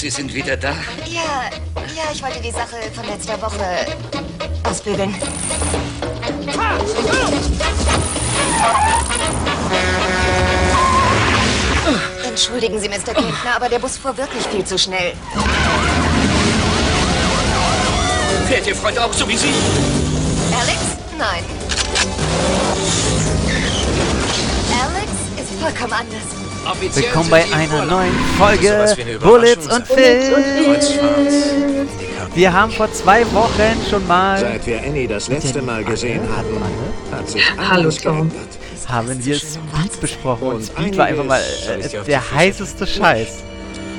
[0.00, 0.70] Sie sind wieder da.
[1.04, 1.50] Ja,
[1.94, 3.84] ja, ich wollte die Sache von letzter Woche
[4.62, 5.14] ausbügeln.
[12.26, 13.12] Entschuldigen Sie, Mr.
[13.12, 15.12] Kentner, aber der Bus fuhr wirklich viel zu schnell.
[18.48, 19.52] Fährt Ihr Freund auch so wie Sie?
[20.58, 20.80] Alex?
[21.18, 21.44] Nein.
[24.82, 26.39] Alex ist vollkommen anders.
[26.66, 29.86] Offiziell Willkommen bei einer neuen Könnte Folge Bullets und.
[29.86, 31.88] Kreuzfahrt.
[32.34, 36.62] Wir haben vor zwei Wochen schon mal Seit wir Annie das letzte Mal gesehen haben,
[37.12, 38.28] hat sich Hallo, alles Tom.
[38.28, 38.48] geändert.
[38.88, 43.42] haben wir Speed besprochen und Und Speed war einfach mal äh, der heißeste Scheiß.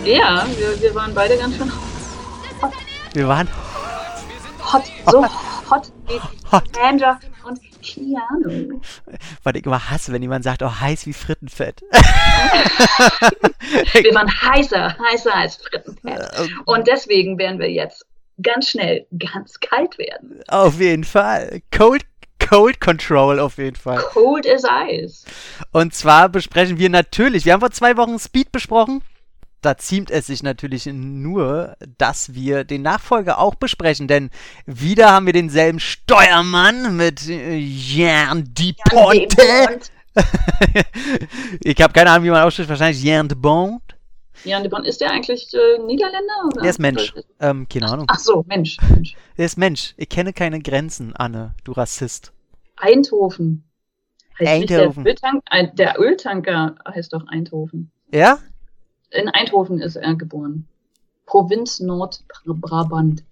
[0.06, 1.72] Ja, wir, wir waren beide ganz schön
[3.14, 3.48] Wir waren
[4.72, 4.84] hot.
[5.12, 5.24] So
[5.72, 6.20] hot wie
[6.52, 6.64] Hot.
[6.76, 7.20] Sandra
[7.82, 8.82] Keanu.
[9.44, 11.82] was ich immer hasse, wenn jemand sagt, oh heiß wie Frittenfett.
[13.94, 16.50] Wir waren heißer, heißer als Frittenfett.
[16.66, 18.06] Und deswegen werden wir jetzt
[18.42, 20.42] ganz schnell ganz kalt werden.
[20.48, 21.62] auf jeden Fall.
[21.76, 22.04] Cold
[22.40, 23.98] Cold Control auf jeden Fall.
[23.98, 25.26] Cold as ice.
[25.72, 29.02] Und zwar besprechen wir natürlich, wir haben vor zwei Wochen Speed besprochen.
[29.62, 34.32] Da ziemt es sich natürlich nur, dass wir den Nachfolger auch besprechen, denn
[34.66, 38.52] wieder haben wir denselben Steuermann mit äh, Jan.
[38.92, 39.38] Und
[41.64, 43.82] ich habe keine Ahnung, wie man ausspricht, wahrscheinlich Jan de Bond.
[44.44, 46.34] Jan de Bon, ist der eigentlich äh, Niederländer?
[46.48, 46.62] Oder?
[46.62, 47.14] Der ist Mensch.
[47.40, 48.08] Ähm, keine Ahnung.
[48.10, 48.78] Ach so, Mensch.
[48.90, 49.16] Mensch.
[49.38, 49.94] Der ist Mensch.
[49.98, 52.34] Ich kenne keine Grenzen, Anne, du Rassist.
[52.78, 53.64] Eindhoven.
[54.40, 55.04] Heißt Eindhoven.
[55.04, 55.44] Der, Öltank,
[55.76, 57.92] der Öltanker heißt doch Eindhoven.
[58.12, 58.40] Ja?
[59.12, 60.68] In Eindhoven ist er geboren.
[61.26, 63.24] Provinz Nordbrabant.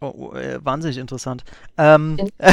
[0.00, 1.44] Oh, oh, äh, wahnsinnig interessant.
[1.78, 2.30] Ähm, In-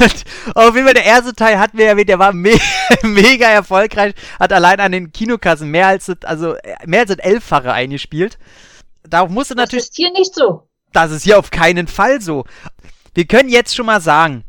[0.00, 0.24] und
[0.54, 2.58] auf jeden Fall der erste Teil hatten wir erwähnt, der war me
[3.02, 7.18] mega erfolgreich, hat allein an den Kinokassen mehr als das, also äh, mehr als das
[7.18, 8.38] Elffache eingespielt.
[9.08, 10.68] Darauf musste Das natürlich, ist hier nicht so.
[10.92, 12.44] das ist hier auf keinen Fall so.
[13.14, 14.44] Wir können jetzt schon mal sagen,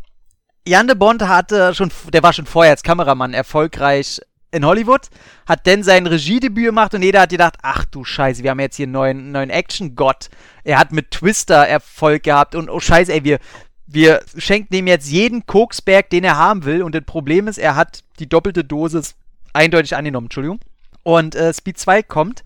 [0.66, 4.22] Jan de Bond hatte schon, der war schon vorher als Kameramann erfolgreich
[4.54, 5.10] in Hollywood,
[5.48, 8.78] hat dann sein Regiedebüt gemacht und jeder hat gedacht, ach du Scheiße, wir haben jetzt
[8.78, 10.30] hier einen neuen, neuen Action-Gott.
[10.64, 13.40] Er hat mit Twister Erfolg gehabt und oh Scheiße, ey, wir,
[13.88, 17.76] wir schenken ihm jetzt jeden Koksberg, den er haben will und das Problem ist, er
[17.76, 19.16] hat die doppelte Dosis
[19.54, 20.60] eindeutig angenommen, Entschuldigung.
[21.04, 22.44] Und äh, Speed 2 kommt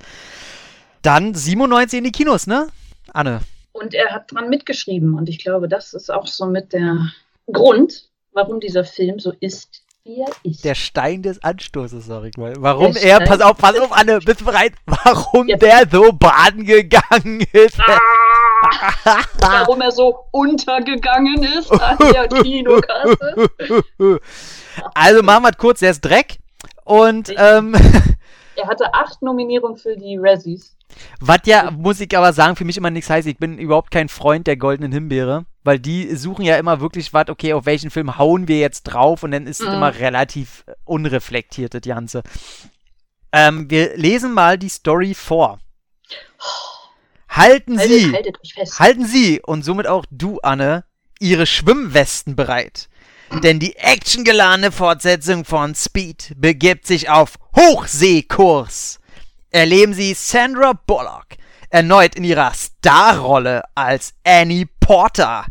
[1.02, 2.68] dann 97 in die Kinos, ne?
[3.14, 3.42] Anne.
[3.72, 5.14] Und er hat dran mitgeschrieben.
[5.14, 7.12] Und ich glaube, das ist auch so mit der
[7.52, 10.64] Grund, warum dieser Film so ist, wie er ist.
[10.66, 12.54] Der Stein des Anstoßes, sag ich mal.
[12.60, 14.74] Warum Der er, Stein- pass auf, pass auf, Anne, bist du bereit?
[14.86, 15.62] Warum Jetzt.
[15.62, 17.80] der so baden gegangen ist.
[17.80, 23.50] Ah, warum er so untergegangen ist an der Kinokasse.
[24.94, 26.38] Also machen wir es kurz, der ist Dreck.
[26.84, 27.76] Und ähm,
[28.56, 30.76] Er hatte acht Nominierungen für die Razzies.
[31.20, 34.10] was ja, muss ich aber sagen, für mich immer nichts heißt, ich bin überhaupt kein
[34.10, 38.18] Freund der goldenen Himbeere, weil die suchen ja immer wirklich was, okay, auf welchen Film
[38.18, 39.74] hauen wir jetzt drauf und dann ist es Mhm.
[39.74, 42.24] immer relativ äh, unreflektiert, das Ganze.
[43.34, 45.60] Ähm, wir lesen mal die Story vor.
[47.30, 48.38] Halten Sie, Haltet,
[48.80, 50.86] halten Sie und somit auch du, Anne,
[51.20, 52.88] Ihre Schwimmwesten bereit.
[53.44, 59.02] Denn die actiongeladene Fortsetzung von Speed begibt sich auf Hochseekurs.
[59.52, 61.26] Erleben Sie Sandra Bullock
[61.70, 65.46] erneut in ihrer Starrolle als Annie Porter.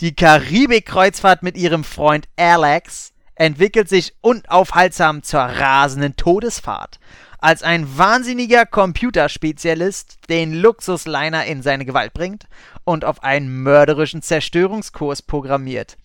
[0.00, 6.98] Die Karibik-Kreuzfahrt mit ihrem Freund Alex entwickelt sich unaufhaltsam zur rasenden Todesfahrt,
[7.38, 12.46] als ein wahnsinniger Computerspezialist den Luxusliner in seine Gewalt bringt
[12.84, 15.96] und auf einen mörderischen Zerstörungskurs programmiert.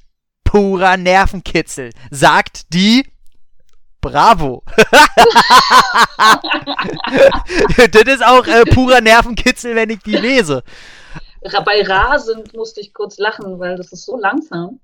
[0.44, 3.06] Purer Nervenkitzel, sagt die
[4.02, 4.64] Bravo.
[7.92, 10.64] das ist auch äh, purer Nervenkitzel, wenn ich die lese.
[11.44, 14.80] Ra- Bei Rasend musste ich kurz lachen, weil das ist so langsam.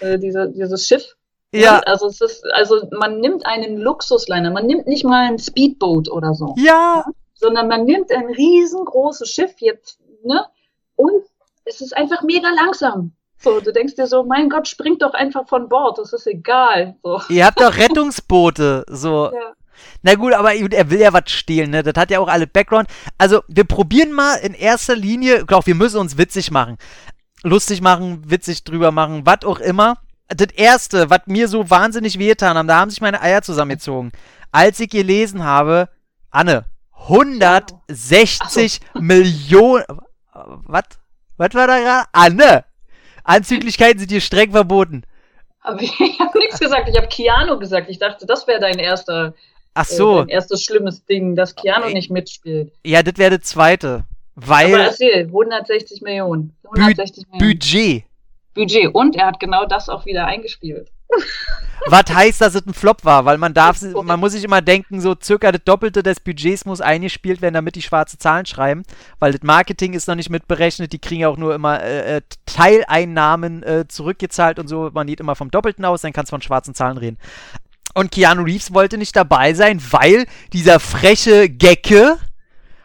[0.00, 1.16] Äh, diese, dieses Schiff.
[1.54, 6.08] Ja, Also es ist, also man nimmt einen Luxusliner, man nimmt nicht mal ein Speedboat
[6.10, 7.04] oder so, ja,
[7.34, 10.46] sondern man nimmt ein riesengroßes Schiff jetzt, ne?
[10.96, 11.22] Und
[11.66, 13.12] es ist einfach mega langsam.
[13.36, 16.96] So, du denkst dir so, mein Gott, spring doch einfach von Bord, das ist egal.
[17.02, 17.20] So.
[17.28, 19.30] ihr habt doch Rettungsboote, so.
[19.34, 19.52] Ja.
[20.02, 21.82] Na gut, aber er will ja was stehlen, ne?
[21.82, 22.88] Das hat ja auch alle Background.
[23.18, 26.78] Also, wir probieren mal in erster Linie, ich glaub, wir müssen uns witzig machen.
[27.42, 29.98] Lustig machen, witzig drüber machen, was auch immer.
[30.28, 34.12] Das erste, was mir so wahnsinnig wehgetan haben, da haben sich meine Eier zusammengezogen.
[34.50, 35.88] Als ich gelesen habe,
[36.30, 36.64] Anne,
[37.08, 39.84] 160 Millionen.
[40.32, 40.84] Was?
[41.36, 42.06] Was war da gerade?
[42.12, 42.64] Anne!
[43.24, 45.02] Anzüglichkeiten sind hier streng verboten.
[45.60, 47.88] Aber ich habe nichts gesagt, ich habe Keanu gesagt.
[47.88, 49.34] Ich dachte, das wäre dein erster
[49.74, 51.94] Ach Äh, so, sein erstes schlimmes Ding, dass Keanu Ey.
[51.94, 52.72] nicht mitspielt.
[52.84, 54.04] ja, das wäre das zweite.
[54.36, 56.54] Aber Weil erzähl, 160 Millionen.
[56.64, 57.52] 160 Millionen.
[57.52, 58.04] Budget.
[58.54, 58.94] Budget.
[58.94, 60.90] Und er hat genau das auch wieder eingespielt.
[61.88, 63.24] Was heißt, dass es ein Flop war?
[63.24, 66.80] Weil man darf, man muss sich immer denken, so circa das Doppelte des Budgets muss
[66.80, 68.84] eingespielt werden, damit die schwarze Zahlen schreiben.
[69.18, 72.20] Weil das Marketing ist noch nicht mitberechnet, die kriegen ja auch nur immer äh, äh,
[72.46, 74.90] Teileinnahmen äh, zurückgezahlt und so.
[74.94, 77.18] Man geht immer vom Doppelten aus, dann kannst du von schwarzen Zahlen reden.
[77.94, 82.18] Und Keanu Reeves wollte nicht dabei sein, weil dieser freche Gecke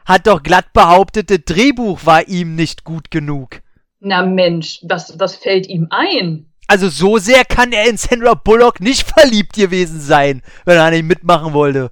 [0.05, 3.61] hat doch glatt behauptet, das Drehbuch war ihm nicht gut genug.
[3.99, 6.45] Na Mensch, das, das fällt ihm ein.
[6.67, 11.05] Also so sehr kann er in Sandra Bullock nicht verliebt gewesen sein, wenn er nicht
[11.05, 11.91] mitmachen wollte.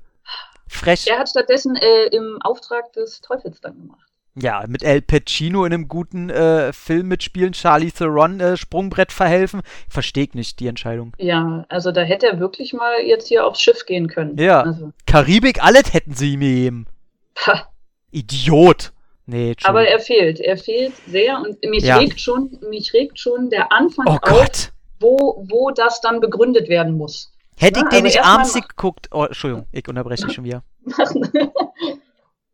[0.67, 1.07] Frech.
[1.07, 4.04] Er hat stattdessen äh, im Auftrag des Teufels dann gemacht.
[4.37, 9.61] Ja, mit El Pacino in einem guten äh, Film mitspielen, Charlie Theron äh, Sprungbrett verhelfen.
[9.89, 11.13] Verstehe ich nicht die Entscheidung.
[11.17, 14.37] Ja, also da hätte er wirklich mal jetzt hier aufs Schiff gehen können.
[14.37, 14.61] Ja.
[14.63, 16.85] Also, Karibik, alles hätten sie ihm
[17.33, 17.69] pah.
[18.11, 18.91] Idiot.
[19.25, 19.87] Nee, Aber Entschuldigung.
[19.93, 20.39] er fehlt.
[20.41, 21.97] Er fehlt sehr und mich Ja.
[21.97, 26.95] regt schon, mich regt schon der Anfang Oh auf, wo, wo das dann begründet werden
[26.97, 27.31] muss.
[27.57, 29.07] Hätte ich Ja, den also nicht abends geguckt.
[29.11, 30.61] Oh, Entschuldigung, ich unterbreche dich schon wieder.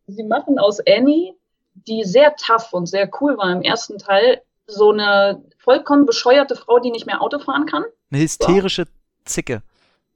[0.06, 1.34] Sie machen aus Annie,
[1.86, 6.78] die sehr tough und sehr cool war im ersten Teil, so eine vollkommen bescheuerte Frau,
[6.78, 7.84] die nicht mehr Auto fahren kann.
[8.10, 8.86] Eine hysterische
[9.24, 9.62] Zicke.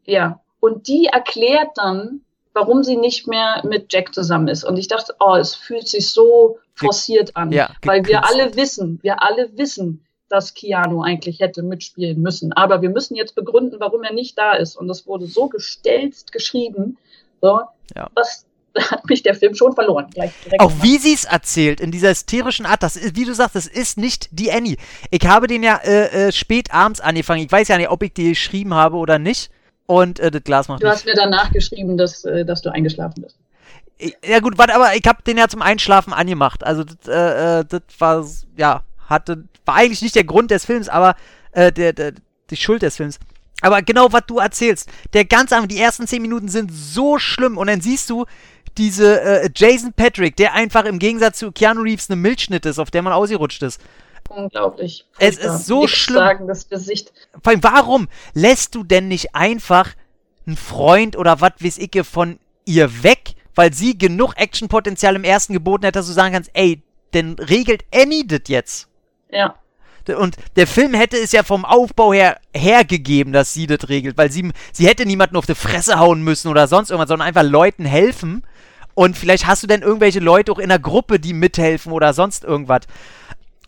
[0.04, 0.40] Ja.
[0.60, 2.22] Und die erklärt dann,
[2.54, 4.64] warum sie nicht mehr mit Jack zusammen ist.
[4.64, 7.52] Und ich dachte, oh, es fühlt sich so forciert an.
[7.52, 12.52] ja, weil wir alle wissen, wir alle wissen, dass Keanu eigentlich hätte mitspielen müssen.
[12.52, 14.76] Aber wir müssen jetzt begründen, warum er nicht da ist.
[14.76, 16.98] Und das wurde so gestelzt geschrieben.
[17.42, 17.60] So,
[17.94, 18.08] Ja.
[18.14, 18.46] was
[18.90, 20.06] hat mich der Film schon verloren.
[20.12, 23.24] Gleich direkt Auch am wie sie es erzählt, in dieser hysterischen Art, das ist, wie
[23.24, 24.76] du sagst, das ist nicht die Annie.
[25.10, 27.42] Ich habe den ja äh, äh, spät abends angefangen.
[27.44, 29.50] Ich weiß ja nicht, ob ich die geschrieben habe oder nicht.
[29.86, 30.94] Und äh, das Glas macht Du nicht.
[30.96, 33.36] hast mir danach geschrieben, dass, äh, dass du eingeschlafen bist.
[34.24, 36.64] Ja gut, warte, aber ich habe den ja zum Einschlafen angemacht.
[36.64, 38.26] Also das, äh, äh, das war,
[38.56, 41.14] ja, hatte, war eigentlich nicht der Grund des Films, aber
[41.54, 42.12] der, der,
[42.50, 43.18] die Schuld des Films.
[43.62, 47.56] Aber genau, was du erzählst, der ganz Anfang, die ersten zehn Minuten sind so schlimm
[47.56, 48.26] und dann siehst du
[48.76, 52.90] diese äh, Jason Patrick, der einfach im Gegensatz zu Keanu Reeves eine Milchschnitt ist, auf
[52.90, 53.80] der man ausgerutscht ist.
[54.28, 55.06] Unglaublich.
[55.18, 55.56] Es Furchtbar.
[55.56, 56.16] ist so Nichts schlimm.
[56.16, 57.12] Sagen, das Gesicht.
[57.42, 59.94] Vor allem, warum lässt du denn nicht einfach
[60.46, 65.52] einen Freund oder was weiß ich von ihr weg, weil sie genug Actionpotenzial im ersten
[65.52, 66.82] geboten hat, dass du sagen kannst, ey,
[67.12, 68.88] dann regelt Annie das jetzt.
[69.30, 69.54] Ja.
[70.08, 74.30] Und der Film hätte es ja vom Aufbau her hergegeben, dass sie das regelt, weil
[74.30, 77.84] sie, sie hätte niemanden auf die Fresse hauen müssen oder sonst irgendwas, sondern einfach Leuten
[77.84, 78.42] helfen.
[78.94, 82.44] Und vielleicht hast du dann irgendwelche Leute auch in der Gruppe, die mithelfen oder sonst
[82.44, 82.82] irgendwas.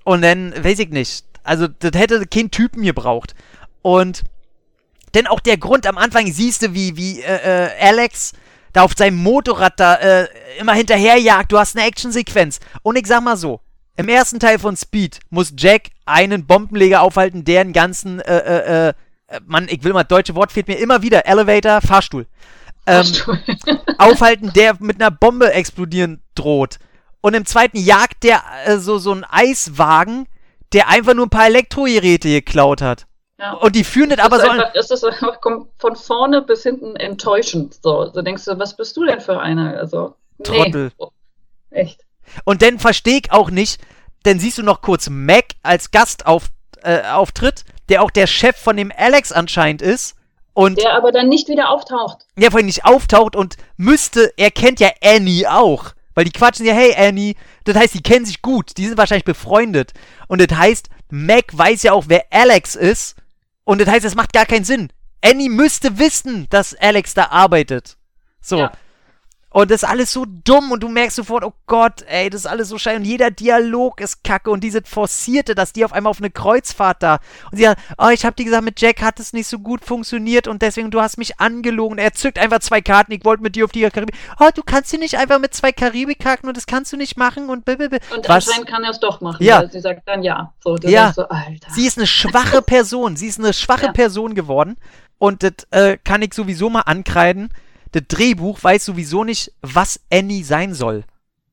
[0.05, 1.25] Und dann, weiß ich nicht.
[1.43, 3.35] Also, das hätte kein Typen gebraucht.
[3.83, 4.23] Und
[5.15, 8.33] denn auch der Grund am Anfang siehst du, wie, wie äh, äh, Alex
[8.73, 11.53] da auf seinem Motorrad da äh, immer hinterherjagt.
[11.53, 12.61] Du hast eine Actionsequenz.
[12.83, 13.61] Und ich sag mal so,
[13.99, 18.89] im ersten Teil von Speed muss Jack einen Bombenleger aufhalten, der einen ganzen, äh, äh,
[19.27, 22.27] äh, Mann, ich will mal, deutsche Wort fehlt mir immer wieder, Elevator, Fahrstuhl.
[22.87, 23.05] Ähm,
[23.99, 26.79] aufhalten, der mit einer Bombe explodieren droht.
[27.21, 30.29] Und im zweiten jagt der äh, so, so einen Eiswagen,
[30.73, 33.07] der einfach nur ein paar Elektrogeräte geklaut hat.
[33.41, 33.55] ja.
[33.55, 35.41] Und die führen das aber es so einfach, ist einfach
[35.77, 37.75] von vorne bis hinten enttäuschend.
[37.83, 39.77] So, so denkst du, was bist du denn für einer?
[39.77, 40.15] Also,
[40.45, 40.93] Trottel.
[40.99, 41.07] Nee.
[41.71, 42.05] Echt.
[42.45, 43.81] Und dann verstehe ich auch nicht,
[44.23, 48.77] dann siehst du noch kurz Mac als Gastauftritt, äh, Auftritt, der auch der Chef von
[48.77, 50.15] dem Alex anscheinend ist.
[50.55, 52.27] Und Der aber dann nicht wieder auftaucht.
[52.37, 55.93] der vorhin nicht auftaucht und müsste, er kennt ja Annie auch.
[56.15, 59.25] Weil die quatschen ja, hey Annie, das heißt, die kennen sich gut, die sind wahrscheinlich
[59.25, 59.93] befreundet.
[60.27, 63.15] Und das heißt, Mac weiß ja auch, wer Alex ist.
[63.63, 64.89] Und das heißt, es macht gar keinen Sinn.
[65.23, 67.97] Annie müsste wissen, dass Alex da arbeitet.
[68.41, 68.59] So.
[68.59, 68.73] Ja.
[69.51, 72.47] Und das ist alles so dumm und du merkst sofort, oh Gott, ey, das ist
[72.47, 72.99] alles so scheiße.
[72.99, 77.03] Und jeder Dialog ist kacke und diese Forcierte, dass die auf einmal auf eine Kreuzfahrt
[77.03, 77.19] da.
[77.51, 79.83] Und sie sagt, oh, ich hab dir gesagt, mit Jack hat es nicht so gut
[79.85, 81.97] funktioniert und deswegen, du hast mich angelogen.
[81.99, 84.15] Er zückt einfach zwei Karten, ich wollte mit dir auf die Karibik.
[84.39, 87.49] Oh, du kannst hier nicht einfach mit zwei Karibikkarten und das kannst du nicht machen
[87.49, 87.99] und blablabla.
[88.15, 88.47] Und Was?
[88.49, 89.43] anscheinend kann er es doch machen.
[89.43, 89.67] Ja.
[89.67, 90.53] Sie sagt dann ja.
[90.63, 91.15] So, Ja.
[91.15, 91.25] so.
[91.71, 93.17] Sie ist eine schwache Person.
[93.17, 93.93] Sie ist eine schwache Ja.
[93.93, 94.77] Person geworden.
[95.17, 97.49] Und das äh, kann ich sowieso mal ankreiden.
[97.93, 101.05] Das Drehbuch weiß sowieso nicht, was Annie sein soll.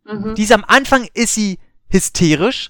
[0.03, 0.35] mhm.
[0.35, 2.69] Die ist am Anfang ist sie hysterisch,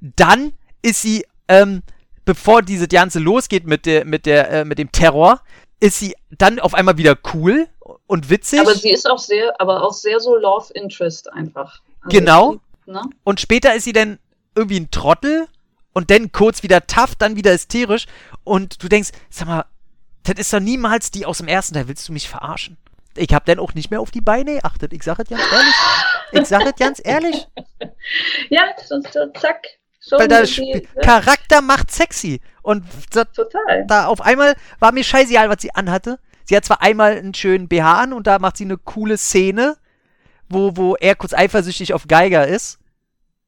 [0.00, 0.52] dann
[0.82, 1.82] ist sie, ähm,
[2.24, 5.40] bevor diese Ganze losgeht mit der, mit der, äh, mit dem Terror,
[5.80, 7.68] ist sie dann auf einmal wieder cool
[8.06, 8.60] und witzig.
[8.60, 11.80] Aber sie ist auch sehr, aber auch sehr so Love Interest einfach.
[12.02, 12.52] Also Genau.
[12.52, 12.60] sie-
[12.92, 13.02] Ne?
[13.22, 14.18] und später ist sie dann
[14.54, 15.46] irgendwie ein Trottel
[15.92, 18.06] und dann kurz wieder tough, dann wieder hysterisch
[18.44, 19.64] und du denkst, sag mal,
[20.22, 22.78] das ist doch niemals die aus dem ersten Teil, willst du mich verarschen?
[23.18, 24.92] Ich hab dann auch nicht mehr auf die Beine geachtet.
[24.92, 25.74] Ich sag es ganz ehrlich.
[26.32, 27.46] Ich sag es ganz ehrlich.
[28.50, 29.66] Ja, so, so zack.
[30.00, 30.42] Schon Weil da
[31.02, 32.40] Charakter macht sexy.
[32.62, 33.84] Und so, Total.
[33.86, 36.18] da auf einmal war mir scheißegal, was sie anhatte.
[36.44, 39.76] Sie hat zwar einmal einen schönen BH an und da macht sie eine coole Szene,
[40.48, 42.78] wo, wo er kurz eifersüchtig auf Geiger ist.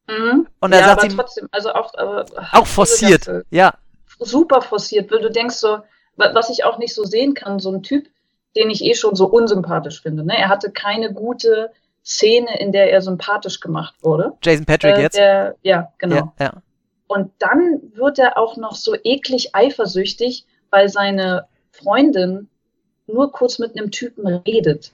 [0.07, 0.47] Mhm.
[0.59, 3.25] Und da ja, sagt aber sie- trotzdem, also auch, aber, Auch forciert.
[3.25, 3.73] Ganze- Ja,
[4.19, 5.79] super forciert, weil du denkst so,
[6.17, 8.07] wa- was ich auch nicht so sehen kann, so ein Typ,
[8.55, 10.23] den ich eh schon so unsympathisch finde.
[10.25, 10.37] Ne?
[10.37, 11.71] Er hatte keine gute
[12.03, 14.33] Szene, in der er sympathisch gemacht wurde.
[14.43, 15.17] Jason Patrick Äh, jetzt.
[15.17, 16.15] Der, ja, genau.
[16.15, 16.53] Ja, ja.
[17.07, 22.49] Und dann wird er auch noch so eklig eifersüchtig, weil seine Freundin
[23.07, 24.91] nur kurz mit einem Typen redet.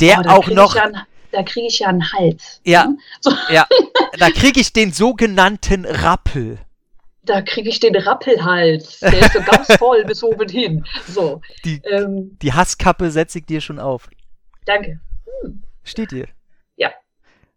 [0.00, 0.96] Der Oh, auch noch, einen-
[1.32, 2.60] da kriege ich ja einen Hals.
[2.64, 2.86] Ja.
[2.86, 2.98] ne?
[3.20, 3.66] So, ja,
[4.18, 6.58] da kriege ich den sogenannten Rappel.
[7.28, 9.00] Da kriege ich den Rappelhals.
[9.00, 10.84] Der ist so ganz voll bis oben hin.
[11.06, 14.08] So, Die, ähm, die Hasskappe setze ich dir schon auf.
[14.66, 15.00] danke.
[15.84, 16.26] Steht dir.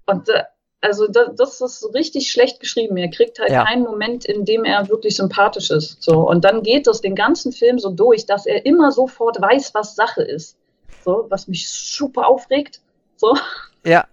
[0.08, 0.44] Und äh,
[0.82, 2.98] also da, das ist richtig schlecht geschrieben.
[2.98, 3.64] Er kriegt halt Ja.
[3.66, 6.02] keinen Moment, in dem er wirklich sympathisch ist.
[6.02, 9.74] So und dann geht das den ganzen Film so durch, dass er immer sofort weiß,
[9.76, 10.58] was Sache ist.
[11.06, 12.82] So, was mich super aufregt.
[13.16, 13.38] So
[13.86, 14.06] Ja,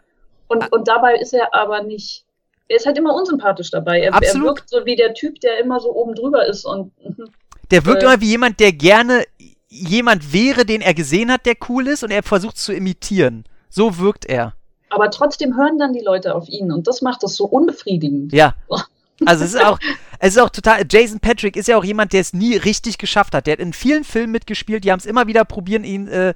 [0.48, 2.24] und und dabei ist er aber nicht.
[2.68, 4.00] Er ist halt immer unsympathisch dabei.
[4.00, 4.46] Er, er Absolut.
[4.46, 7.28] wirkt so wie der Typ, der immer so oben drüber ist und mhm.
[7.70, 8.06] der wirkt Äh.
[8.06, 9.24] immer wie jemand, der gerne
[9.68, 13.44] jemand wäre, den er gesehen hat, der cool ist und er versucht zu imitieren.
[13.70, 14.54] So wirkt er.
[14.90, 18.32] aber trotzdem hören dann die Leute auf ihn und das macht das so unbefriedigend.
[18.32, 18.54] Ja.
[19.26, 19.80] Also es ist auch,
[20.20, 20.84] es ist auch total.
[20.88, 23.48] Jason Patrick ist ja auch jemand, der es nie richtig geschafft hat.
[23.48, 26.34] Der hat in vielen Filmen mitgespielt, die haben es immer wieder probieren, ihn äh,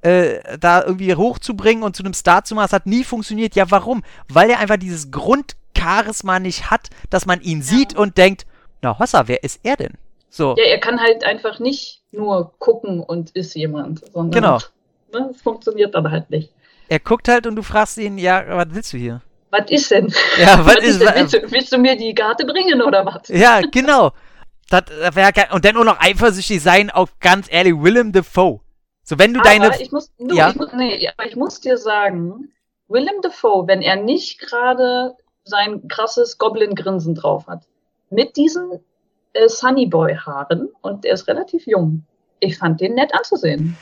[0.00, 2.64] äh, da irgendwie hochzubringen und zu einem Star zu machen.
[2.64, 3.54] Es hat nie funktioniert.
[3.56, 4.02] Ja, warum?
[4.30, 5.10] Weil er einfach dieses
[5.74, 8.46] Grundcharisma nicht hat, dass man ihn sieht und denkt,
[8.82, 9.94] na Hossa, wer ist er denn?
[10.30, 10.54] So.
[10.56, 14.58] Ja, er kann halt einfach nicht nur gucken und ist jemand, sondern Genau.
[15.12, 16.52] ne, es funktioniert dann halt nicht.
[16.88, 19.22] Er guckt halt und du fragst ihn, ja, was willst du hier?
[19.50, 20.12] Was ist denn?
[20.38, 21.14] Ja, was ist- denn?
[21.14, 23.28] Willst du, willst du mir die Karte bringen oder was?
[23.28, 24.12] Ja, genau.
[24.70, 25.30] Das, das wär.
[25.52, 28.60] Und dann auch noch eifersüchtig sein auf ganz ehrlich Willem Dafoe.
[29.04, 29.66] So, wenn du deine.
[29.66, 30.50] aber ich muss, du, Ja.
[30.50, 32.50] ich, muss- nee, aber ich muss dir sagen,
[32.88, 35.14] Willem Dafoe, wenn er nicht gerade
[35.44, 37.66] sein krasses Goblin-Grinsen drauf hat,
[38.10, 38.80] mit diesen
[39.34, 42.04] äh, Sunnyboy-Haaren und er ist relativ jung.
[42.40, 43.76] Ich fand den nett anzusehen.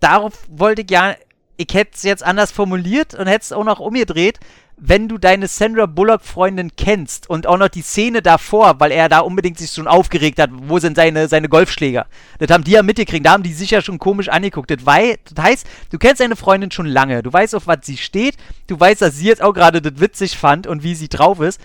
[0.00, 1.14] darauf wollte ich ja,
[1.56, 4.38] ich hätte es jetzt anders formuliert und hätte es auch noch umgedreht,
[4.80, 9.20] wenn du deine Sandra Bullock-Freundin kennst und auch noch die Szene davor, weil er da
[9.20, 12.06] unbedingt sich schon aufgeregt hat, wo sind seine, seine Golfschläger?
[12.38, 14.70] Das haben die ja mitgekriegt, da haben die sicher schon komisch angeguckt.
[14.70, 17.96] Das, wei- das heißt, du kennst deine Freundin schon lange, du weißt, auf was sie
[17.96, 18.36] steht,
[18.68, 21.60] du weißt, dass sie jetzt auch gerade das witzig fand und wie sie drauf ist.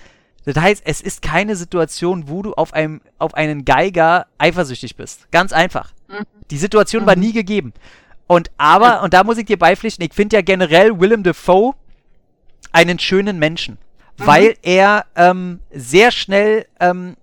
[0.46, 5.32] Das heißt, es ist keine Situation, wo du auf, einem, auf einen Geiger eifersüchtig bist.
[5.32, 5.94] Ganz einfach.
[6.52, 7.74] Die Situation war nie gegeben.
[8.28, 11.74] Und aber, und da muss ich dir beipflichten, ich finde ja generell Willem Dafoe
[12.74, 13.78] einen schönen Menschen.
[14.18, 17.16] Weil er ähm, sehr schnell ähm,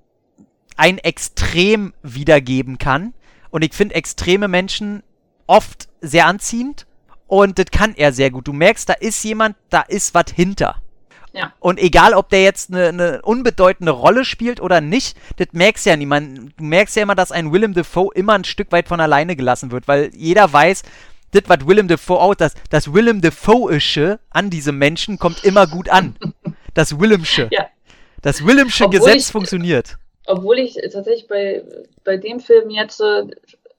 [0.76, 3.12] ein Extrem wiedergeben kann.
[3.50, 5.02] Und ich finde extreme Menschen
[5.46, 6.86] oft sehr anziehend.
[7.26, 8.48] Und das kann er sehr gut.
[8.48, 10.82] Du merkst, da ist jemand, da ist was hinter.
[11.32, 11.52] Ja.
[11.60, 15.96] Und egal, ob der jetzt eine, eine unbedeutende Rolle spielt oder nicht, das merkst ja
[15.96, 16.52] niemand.
[16.56, 19.70] Du merkst ja immer, dass ein Willem Dafoe immer ein Stück weit von alleine gelassen
[19.70, 20.82] wird, weil jeder weiß,
[21.32, 25.88] das, was Willem Dafoe auch, das, das Willem Dafoeische an diesem Menschen kommt immer gut
[25.88, 26.16] an.
[26.74, 27.48] Das Willemsche.
[27.50, 27.66] Ja.
[28.22, 29.96] Das Willemsche Obwohl Gesetz ich- funktioniert.
[30.26, 31.64] Obwohl ich tatsächlich bei,
[32.04, 33.24] bei dem Film jetzt äh,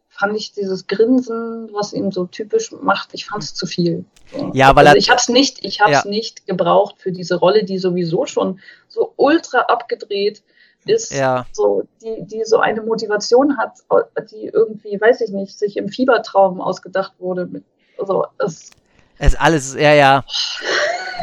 [0.09, 4.03] fand ich dieses Grinsen, was ihm so typisch macht, ich fand es zu viel.
[4.35, 4.51] So.
[4.53, 6.05] Ja, weil also er- ich habe es nicht, ich hab's Ja.
[6.05, 10.43] nicht gebraucht für diese Rolle, die sowieso schon so ultra abgedreht
[10.85, 11.45] ist, Ja.
[11.51, 13.73] so, die, die so eine Motivation hat,
[14.31, 17.49] die irgendwie, weiß ich nicht, sich im Fiebertraum ausgedacht wurde.
[17.99, 18.71] Also es,
[19.19, 20.23] Es ist alles, ja, ja.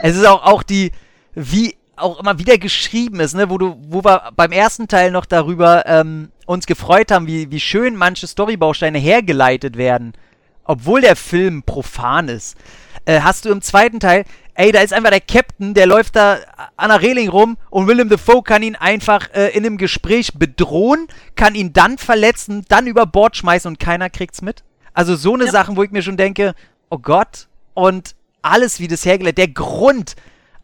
[0.03, 0.93] Es ist auch, auch die,
[1.35, 5.27] wie auch immer wieder geschrieben ist, ne, wo du, wo wir beim ersten Teil noch
[5.27, 10.13] darüber ähm, uns gefreut haben, wie, wie schön manche Storybausteine hergeleitet werden,
[10.69, 12.57] obwohl der Film profan ist.
[13.07, 16.39] Äh, hast du im zweiten Teil, ey, da ist einfach der Captain, der läuft da
[16.77, 21.09] an der Reling rum und Willem Dafoe kann ihn einfach äh, in einem Gespräch bedrohen,
[21.37, 24.63] kann ihn dann verletzen, dann über Bord schmeißen und keiner kriegt's mit.
[24.93, 25.53] Also so eine Ja.
[25.53, 26.55] Sachen, wo ich mir schon denke,
[26.91, 30.17] oh Gott, und alles wie das hergeleitet, der Grund,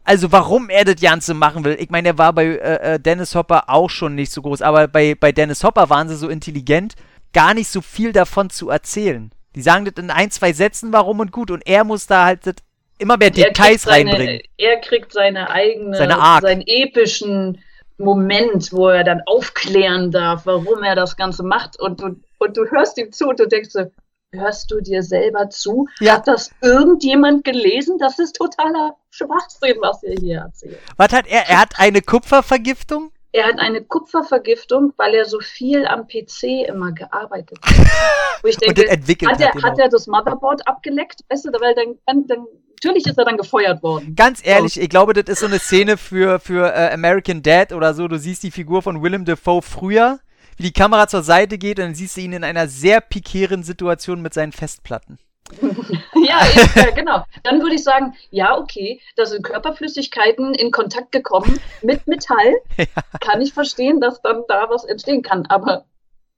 [0.03, 1.77] also warum er das Ganze machen will.
[1.79, 4.87] Ich meine, er war bei äh, äh, Dennis Hopper auch schon nicht so groß, aber
[4.87, 6.93] bei, bei Dennis Hopper waren sie so intelligent,
[7.33, 9.31] gar nicht so viel davon zu erzählen.
[9.55, 12.45] Die sagen das in ein, zwei Sätzen, warum und gut, und er muss da halt
[12.45, 12.55] das
[12.97, 14.41] immer mehr er Details seine, reinbringen.
[14.57, 16.41] Er kriegt seine eigene, Seine Arc.
[16.43, 17.61] seinen epischen
[17.97, 21.79] Moment, wo er dann aufklären darf, warum er das Ganze macht.
[21.79, 23.85] Und du, und du hörst ihm zu und du denkst so,
[24.33, 25.87] hörst du dir selber zu?
[25.99, 26.15] Ja.
[26.15, 27.97] Hat das irgendjemand gelesen?
[27.97, 30.77] Das ist totaler Schwachsinn, was ihr hier erzählt.
[30.97, 31.47] Was hat er?
[31.47, 33.11] Er hat eine Kupfervergiftung?
[33.35, 37.75] Er hat eine Kupfervergiftung, weil er so viel am PC immer gearbeitet hat.
[38.41, 39.55] Wo ich Und denke, hat, er, hat.
[39.55, 39.77] hat genau.
[39.77, 41.19] er das Motherboard abgeleckt?
[41.29, 44.15] Weißt du, weil dann, dann, dann natürlich ist er dann gefeuert worden.
[44.15, 47.93] Ganz ehrlich, ich glaube, das ist so eine Szene für, für äh, American Dad oder
[47.93, 48.07] so.
[48.07, 50.19] Du siehst die Figur von Willem Dafoe früher,
[50.55, 53.63] wie die Kamera zur Seite geht und dann siehst du ihn in einer sehr pikieren
[53.63, 55.19] Situation mit seinen Festplatten.
[56.27, 57.23] Ja, ich, ja, genau.
[57.43, 62.55] Dann würde ich sagen, ja, okay, da sind Körperflüssigkeiten in Kontakt gekommen mit Metall.
[63.21, 65.45] Kann ich verstehen, dass dann da was entstehen kann.
[65.47, 65.85] Aber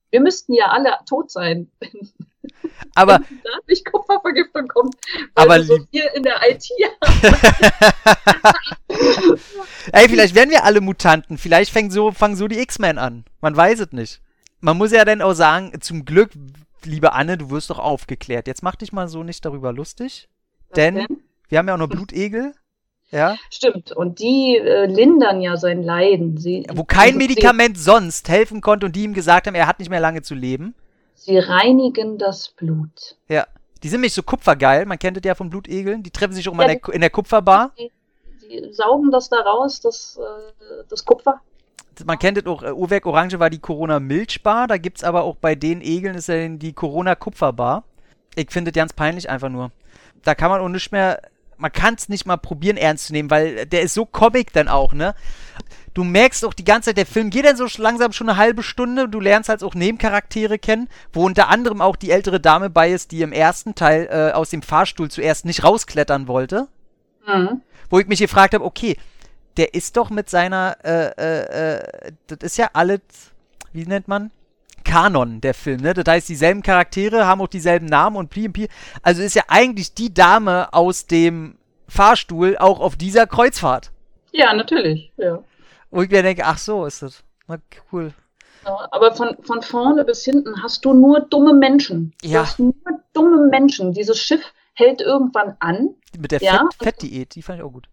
[0.10, 2.12] wir müssten ja alle tot sein, wenn
[2.96, 4.96] Aber, da nicht Kupfervergiftung kommt,
[5.36, 6.68] weil Aber wir so viel in der IT
[9.92, 11.38] ey, vielleicht werden wir alle Mutanten.
[11.38, 13.26] Vielleicht fängt so, fangen so die X-Men an.
[13.42, 14.22] Man weiß es nicht.
[14.60, 16.32] Man muss ja dann auch sagen, zum Glück,
[16.88, 18.48] liebe Anne, du wirst doch aufgeklärt.
[18.48, 20.28] Jetzt mach dich mal so nicht darüber lustig.
[20.76, 21.06] Denn
[21.50, 22.54] wir haben ja auch noch Blutegel.
[23.10, 23.38] Ja.
[23.50, 26.38] Stimmt, und die äh, lindern ja sein Leiden.
[26.38, 29.80] Sie, Wo kein sie- Medikament sonst helfen konnte und die ihm gesagt haben, er hat
[29.80, 30.76] nicht mehr lange zu leben.
[31.16, 33.16] Sie reinigen das Blut.
[33.30, 33.48] Ja.
[33.84, 34.86] Die sind nämlich so kupfergeil.
[34.86, 36.04] Man kennt das ja von Blutegeln.
[36.04, 37.72] Die treffen sich auch mal Ja, in, der, in der Kupferbar.
[37.78, 37.92] Sie,
[38.40, 41.40] sie saugen das da raus, das, äh, das Kupfer.
[42.06, 42.64] Man kennt das auch.
[42.64, 44.68] äh, Uhrwerk Orange war die Corona Milchbar.
[44.68, 47.84] Da gibt's aber auch bei den Egeln ist ja die Corona Kupferbar.
[48.36, 49.72] Ich finde das ganz peinlich einfach nur.
[50.24, 51.22] Da kann man auch nicht mehr.
[51.60, 54.68] Man kann es nicht mal probieren, ernst zu nehmen, weil der ist so Comic dann
[54.68, 55.16] auch, ne?
[55.96, 58.62] Du merkst auch die ganze Zeit, der Film geht dann so langsam schon eine halbe
[58.62, 59.10] Stunde.
[59.10, 63.12] Du lernst halt auch Nebencharaktere kennen, wo unter anderem auch die ältere Dame bei ist,
[63.12, 66.68] die im ersten Teil äh, aus dem Fahrstuhl zuerst nicht rausklettern wollte.
[67.26, 67.62] Mhm.
[67.90, 68.98] Wo ich mich gefragt habe, okay,
[69.58, 73.02] der ist doch mit seiner, äh, äh, äh, das ist ja alles,
[73.74, 74.32] wie nennt man?
[74.84, 75.94] Kanon, der Film, ne?
[75.94, 78.70] Das heißt, dieselben Charaktere haben auch dieselben Namen und pli und pli.
[79.02, 81.58] Also ist ja eigentlich die Dame aus dem
[81.90, 83.92] Fahrstuhl auch auf dieser Kreuzfahrt.
[84.32, 85.12] Ja, natürlich.
[85.18, 85.44] Ja.
[85.92, 87.24] Wo ich mir denke, ach so ist das.
[87.48, 87.58] Na,
[87.92, 88.14] cool.
[88.66, 92.14] Ja, aber von, von vorne bis hinten hast du nur dumme Menschen.
[92.22, 92.42] Ja.
[92.42, 92.74] Du hast nur
[93.14, 93.94] dumme Menschen.
[93.94, 94.42] Dieses Schiff
[94.74, 97.88] hält irgendwann an Mit der Ja, Fett, Fettdiät, die fand ich auch gut.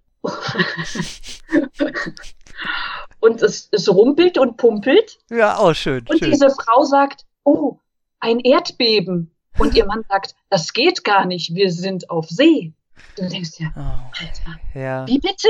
[3.21, 5.19] Und es, es rumpelt und pumpelt.
[5.31, 6.05] Ja, auch schön.
[6.09, 6.31] Und schön.
[6.31, 7.79] diese Frau sagt, oh,
[8.21, 9.31] ein Erdbeben.
[9.59, 12.73] Und ihr Mann sagt, das geht gar nicht, wir sind auf See.
[13.17, 15.07] Du denkst ja, oh, Alter, ja.
[15.07, 15.49] wie bitte?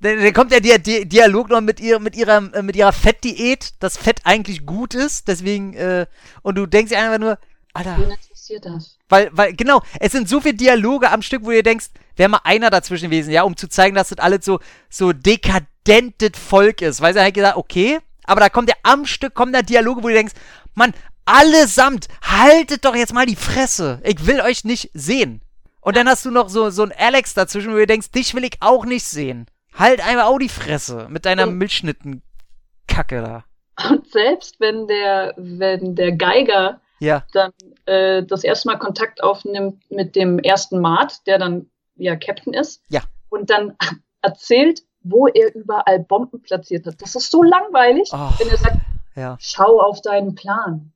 [0.00, 3.74] Dann, kommt ja der Di Dialog noch mit, ihr, mit ihrer, äh, mit ihrer Fettdiät,
[3.80, 6.06] dass Fett eigentlich gut ist, deswegen, äh,
[6.42, 7.38] und du denkst dir einfach nur,
[7.72, 8.98] Alter, Wen interessiert das?
[9.08, 12.40] weil, weil, genau, es sind so viele Dialoge am Stück, wo du denkst, wäre mal
[12.44, 17.00] einer dazwischen gewesen, ja, um zu zeigen, dass das alles so, so dekadentes Volk ist.
[17.00, 20.08] Weil sie halt gesagt, okay, aber da kommt ja am Stück, kommen da Dialoge, wo
[20.08, 20.34] du denkst,
[20.74, 24.00] Mann, allesamt, haltet doch jetzt mal die Fresse.
[24.04, 25.40] Ich will euch nicht sehen.
[25.80, 28.44] Und dann hast du noch so, so einen Alex dazwischen, wo du denkst, dich will
[28.44, 29.46] ich auch nicht sehen.
[29.74, 33.44] Halt einfach auch die Fresse mit deiner Milchschnitten-Kacke da.
[33.90, 37.52] Und selbst wenn der, wenn der Geiger Ja, dann
[37.86, 41.66] äh, das erste Mal Kontakt aufnimmt mit dem ersten Mart, der dann
[41.96, 42.82] ja Captain ist.
[42.88, 43.02] Ja.
[43.28, 43.76] Und dann
[44.22, 47.00] erzählt, wo er überall Bomben platziert hat.
[47.02, 48.30] Das ist so langweilig, Oh.
[48.38, 48.76] wenn er sagt,
[49.16, 49.36] ja.
[49.40, 50.90] schau auf deinen Plan.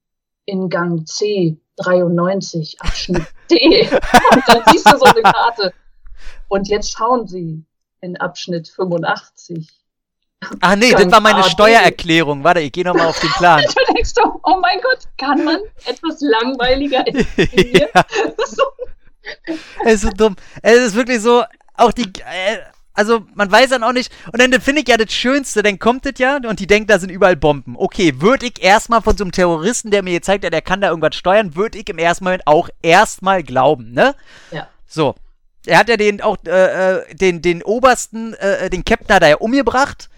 [0.46, 3.86] In Gang C 93, Abschnitt D.
[4.32, 5.74] Und dann siehst du so eine Karte.
[6.48, 7.64] Und jetzt schauen Sie
[8.00, 9.68] in Abschnitt 85.
[10.60, 11.50] Ah nee, das Gang war meine A, B.
[11.50, 12.44] Steuererklärung.
[12.44, 13.62] Warte, ich gehe nochmal auf den Plan.
[13.86, 17.90] Du denkst doch, oh mein Gott, kann man etwas langweiliger inszenieren?
[18.46, 18.62] so,
[19.84, 20.36] Es ist so dumm.
[20.62, 22.58] Es ist wirklich so, auch die, äh,
[22.94, 26.04] also man weiß dann auch nicht, und dann finde ich ja das Schönste, dann kommt
[26.04, 27.76] das ja und die denkt, da sind überall Bomben.
[27.78, 30.88] Okay, würde ich erstmal von so einem Terroristen, der mir jetzt zeigt, der kann da
[30.88, 34.16] irgendwas steuern, würde ich im ersten Moment auch erstmal glauben, ne?
[34.50, 34.68] Ja.
[34.86, 35.14] So.
[35.66, 39.28] Er hat ja den auch, äh, äh, den, den obersten, äh, den Captain hat er
[39.28, 40.08] ja umgebracht.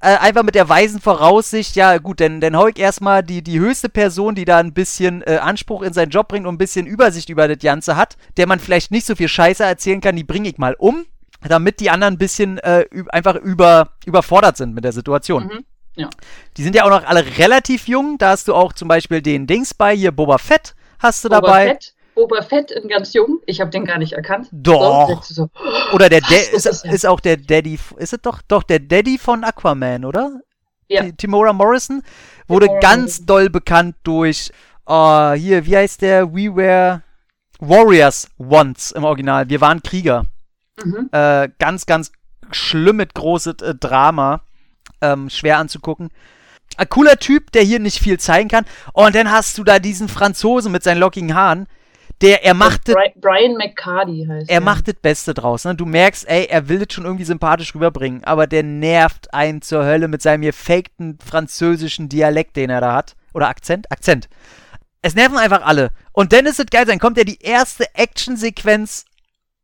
[0.00, 3.88] Äh, einfach mit der weisen Voraussicht, ja gut, denn, denn ich erstmal die, die höchste
[3.88, 7.30] Person, die da ein bisschen äh, Anspruch in seinen Job bringt und ein bisschen Übersicht
[7.30, 10.48] über das Ganze hat, der man vielleicht nicht so viel Scheiße erzählen kann, die bringe
[10.48, 11.04] ich mal um,
[11.48, 15.46] damit die anderen ein bisschen äh, einfach über, überfordert sind mit der Situation.
[15.46, 15.64] Mhm.
[15.96, 16.10] Ja.
[16.56, 19.48] Die sind ja auch noch alle relativ jung, da hast du auch zum Beispiel den
[19.48, 21.66] Dings bei, hier Boba Fett hast du Boba dabei.
[21.70, 23.38] Fett, Boba Fett in ganz jung.
[23.46, 24.48] Ich habe den gar nicht erkannt.
[24.50, 25.22] Doch.
[25.22, 25.50] So, so,
[25.92, 26.28] Oder der Was?
[26.28, 29.44] Da- Das ist, ist ist auch der Daddy, ist es doch, doch der Daddy von
[29.44, 30.40] Aquaman, oder?
[30.88, 31.02] Ja.
[31.02, 32.02] Ti- Timora Morrison
[32.48, 34.50] wurde Timora ganz doll bekannt durch,
[34.88, 36.32] äh, hier, wie heißt der?
[36.34, 37.02] We were
[37.60, 39.48] Warriors once im Original.
[39.48, 40.24] Wir waren Krieger.
[40.82, 41.08] mhm.
[41.12, 42.10] Äh, ganz, ganz
[42.50, 44.40] schlimmes, großes äh, Drama.
[45.00, 46.08] Ähm, schwer anzugucken.
[46.76, 48.64] Ein cooler Typ, der hier nicht viel zeigen kann.
[48.92, 51.66] Und dann hast du da diesen Franzosen mit seinen lockigen Haaren,
[52.20, 52.84] der, er macht
[53.20, 54.60] Brian McCarty heißt er der.
[54.60, 55.64] macht das Beste draus.
[55.64, 55.74] Ne?
[55.74, 59.84] Du merkst, ey, er will das schon irgendwie sympathisch rüberbringen, aber der nervt einen zur
[59.84, 63.14] Hölle mit seinem gefakten französischen Dialekt, den er da hat.
[63.34, 63.90] Oder Akzent?
[63.92, 64.28] Akzent.
[65.00, 65.90] Es nerven einfach alle.
[66.12, 69.04] Und dann ist es geil, dann kommt ja die erste Actionsequenz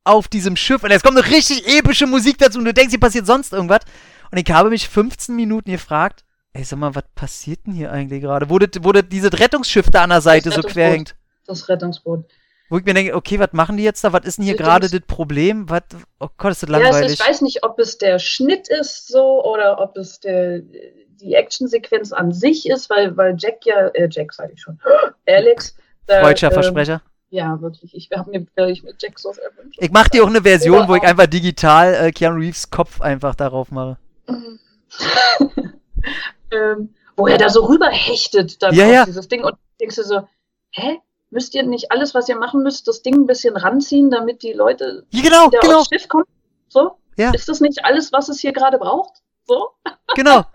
[0.05, 3.01] auf diesem Schiff und jetzt kommt eine richtig epische Musik dazu und du denkst, hier
[3.01, 3.81] passiert sonst irgendwas.
[4.31, 8.21] Und ich habe mich 15 Minuten gefragt, ey, sag mal, was passiert denn hier eigentlich
[8.21, 8.49] gerade?
[8.49, 8.71] Wo das
[9.09, 11.17] dieses Rettungsschiff da an der Seite so quer hängt.
[11.47, 12.27] Das Rettungsboot.
[12.71, 14.13] Wo ich mir denke, okay, was machen die jetzt da?
[14.13, 15.69] Was ist denn hier gerade das Problem?
[15.69, 15.83] Was,
[16.19, 17.13] oh Gott, ist das Ja, langweilig.
[17.13, 21.35] ist, ich weiß nicht, ob es der Schnitt ist so oder ob es der, die
[21.35, 24.81] Actionsequenz an sich ist, weil, weil Jack ja, äh, Jack sage ich schon,
[25.27, 25.77] Alex.
[26.07, 27.03] da, Freudscher ähm, Versprecher.
[27.29, 27.95] Ja, wirklich.
[27.95, 29.79] Ich habe mir wirklich mit Jack so erwünscht.
[29.83, 33.35] Ich mache dir auch eine Version, wo ich einfach digital äh, Keanu Reeves Kopf einfach
[33.35, 33.99] darauf mache.
[36.53, 39.05] ähm, wo er da so rüberhechtet, dann Ja, ja.
[39.05, 39.45] dieses Ding.
[39.45, 40.29] Und denkst du so,
[40.71, 40.99] hä?
[41.31, 44.53] Müsst ihr nicht alles, was ihr machen müsst, das Ding ein bisschen ranziehen, damit die
[44.53, 46.25] Leute Ja, genau, wieder genau, aufs Schiff kommen?
[46.69, 46.99] So?
[47.17, 47.33] Ja.
[47.33, 49.23] Ist das nicht alles, was es hier gerade braucht?
[49.47, 49.71] So?
[50.15, 50.45] genau.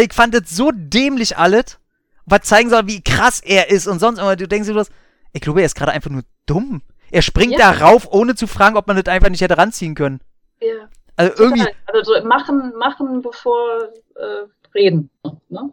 [0.00, 1.78] Ich fand das so dämlich alles,
[2.26, 4.34] was zeigen soll, wie krass er ist und sonst immer.
[4.34, 4.88] Du denkst dir bloß,
[5.32, 6.82] ich glaube, er ist gerade einfach nur dumm.
[7.10, 7.72] Er springt Ja.
[7.72, 10.20] da rauf, ohne zu fragen, ob man das einfach nicht hätte ranziehen können.
[10.60, 10.88] Ja.
[11.16, 15.10] Also irgendwie Also so machen, machen, bevor äh, reden.
[15.48, 15.70] Ne?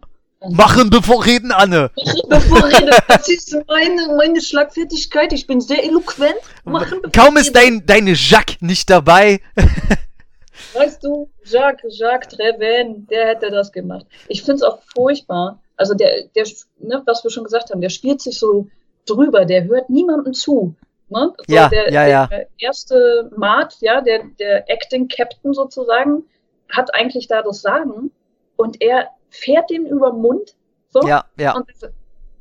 [0.49, 1.91] Machen, bevor reden, Anne.
[2.27, 2.89] Bevor reden.
[3.07, 5.33] Das ist meine, meine Schlagfertigkeit.
[5.33, 6.35] Ich bin sehr eloquent.
[6.63, 9.41] Machen, Kaum ist dein, deine Jacques nicht dabei.
[10.73, 14.05] Weißt du, Jacques, Jacques Treven, der hätte das gemacht.
[14.27, 15.59] Ich finde es auch furchtbar.
[15.77, 16.45] Also der, der,
[16.79, 18.67] ne, was wir schon gesagt haben, der spielt sich so
[19.05, 20.75] drüber, der hört niemandem zu.
[21.09, 21.33] Ne?
[21.37, 22.27] So Ja, der, ja, ja.
[22.27, 26.23] Der erste Mart, ja, der, der Acting Captain sozusagen,
[26.69, 28.11] hat eigentlich da das Sagen
[28.55, 30.55] und er fährt dem über den Mund.
[30.89, 31.53] So, Ja, ja.
[31.53, 31.65] Und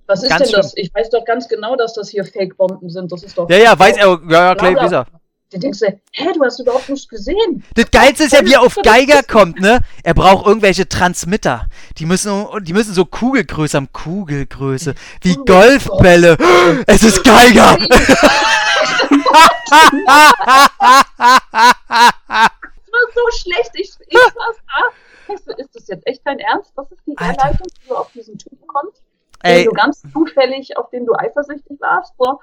[0.06, 0.72] was ist Ganz denn das?
[0.76, 3.12] Ich weiß doch ganz genau, dass das hier Fake-Bomben sind.
[3.12, 3.48] Das ist doch.
[3.48, 4.20] Ja, ja, weiß er.
[4.28, 5.06] Ja, ja, klar, weiß er.
[5.50, 7.64] Dann denkst du, hä, du hast überhaupt nichts gesehen.
[7.74, 9.80] Das Geilste ist ja, wie er auf Geiger kommt, ne?
[10.04, 11.66] Er braucht irgendwelche Transmitter.
[11.98, 13.92] Die müssen, die müssen so Kugelgröße haben.
[13.92, 14.94] Kugelgröße.
[15.22, 16.36] Wie Golfbälle.
[16.86, 17.78] Es ist Geiger!
[22.90, 23.70] Das war so schlecht.
[23.74, 24.82] Ich, ich saß da.
[25.28, 26.72] Denkst du, Ist das jetzt echt dein Ernst?
[26.76, 27.09] Das ist die Alter.
[27.20, 29.02] Herleitung, wie du auf diesen Typen kommst?
[29.42, 32.14] Ey, Den du ganz zufällig, auf den du eifersüchtig warst?
[32.18, 32.40] So.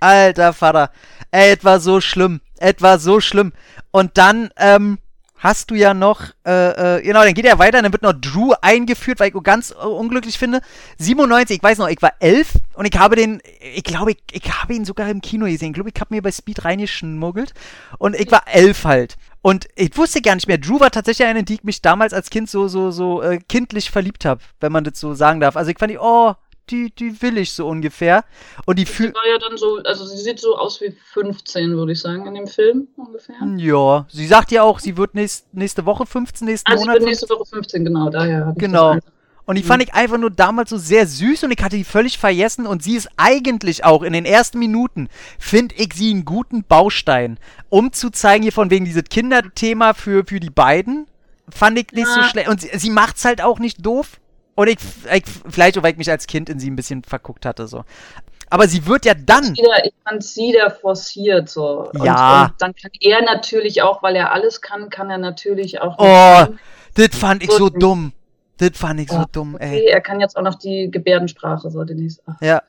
[0.00, 0.90] alter Vater.
[1.30, 2.40] Ey, es war so schlimm.
[2.58, 3.52] Es war so schlimm.
[3.90, 4.98] Und dann, ähm,
[5.40, 8.52] hast du ja noch, äh, äh, genau, dann geht er weiter, dann wird noch Drew
[8.60, 10.60] eingeführt, weil ich ganz äh, unglücklich finde.
[10.98, 13.40] 97, ich weiß noch, ich war elf und ich habe den,
[13.74, 15.68] ich glaube, ich, ich habe ihn sogar im Kino gesehen.
[15.68, 17.54] Ich glaube, ich habe mir bei Speed reingeschmuggelt
[17.98, 19.16] und ich war elf halt.
[19.42, 22.12] Und ich wusste gar nicht mehr, Drew war tatsächlich eine, in die ich mich damals
[22.12, 25.56] als Kind so, so, so äh, kindlich verliebt habe, wenn man das so sagen darf.
[25.56, 26.34] Also ich fand die, oh,
[26.70, 28.24] die, die will ich so ungefähr.
[28.66, 31.76] Und die Sie fühlt, war ja dann so, also sie sieht so aus wie 15,
[31.76, 33.36] würde ich sagen, in dem Film ungefähr.
[33.56, 37.00] ja, sie sagt ja auch, sie wird nächst, nächste Woche 15, nächsten Also sie Monat
[37.00, 38.98] wird nächste Woche 15, genau, daher Genau.
[39.50, 42.18] Und die fand ich einfach nur damals so sehr süß und ich hatte die völlig
[42.18, 45.08] vergessen und sie ist eigentlich auch in den ersten Minuten,
[45.40, 47.36] finde ich sie einen guten Baustein,
[47.68, 51.08] um zu zeigen hier von wegen dieses Kinderthema für, für die beiden,
[51.48, 52.28] fand ich nicht so Ja.
[52.28, 52.48] schlecht.
[52.48, 54.20] Und sie, sie macht's halt auch nicht doof.
[54.54, 54.78] Und ich,
[55.12, 57.84] ich, vielleicht auch, weil ich mich als Kind in sie ein bisschen verguckt hatte, so.
[58.50, 61.90] Aber sie wird ja dann, wieder, ich fand sie da forciert so.
[61.92, 62.44] Und, Ja.
[62.44, 65.96] Und dann kann er natürlich auch, weil er alles kann, kann er natürlich auch.
[65.98, 66.54] oh,
[66.94, 68.12] das fand ich so dumm.
[68.60, 69.78] Das fand ich so dumm, ey.
[69.78, 72.22] okay, er kann jetzt auch noch die Gebärdensprache so demnächst.
[72.26, 72.62] Ach, Ja.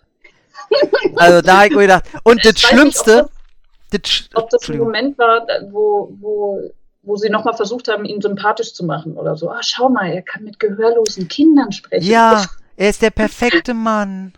[1.17, 2.05] Also da hab ich mir gedacht.
[2.23, 3.29] Und das Ich weiß nicht, ob Schlimmste,
[3.91, 4.77] das, Ob das ein.
[4.77, 6.71] Moment war, wo, wo,
[7.03, 9.49] wo sie nochmal versucht haben, ihn sympathisch zu machen oder so.
[9.49, 12.05] Ah, schau mal, er kann mit gehörlosen Kindern sprechen.
[12.09, 12.45] Ja,
[12.77, 14.33] er ist der perfekte Mann.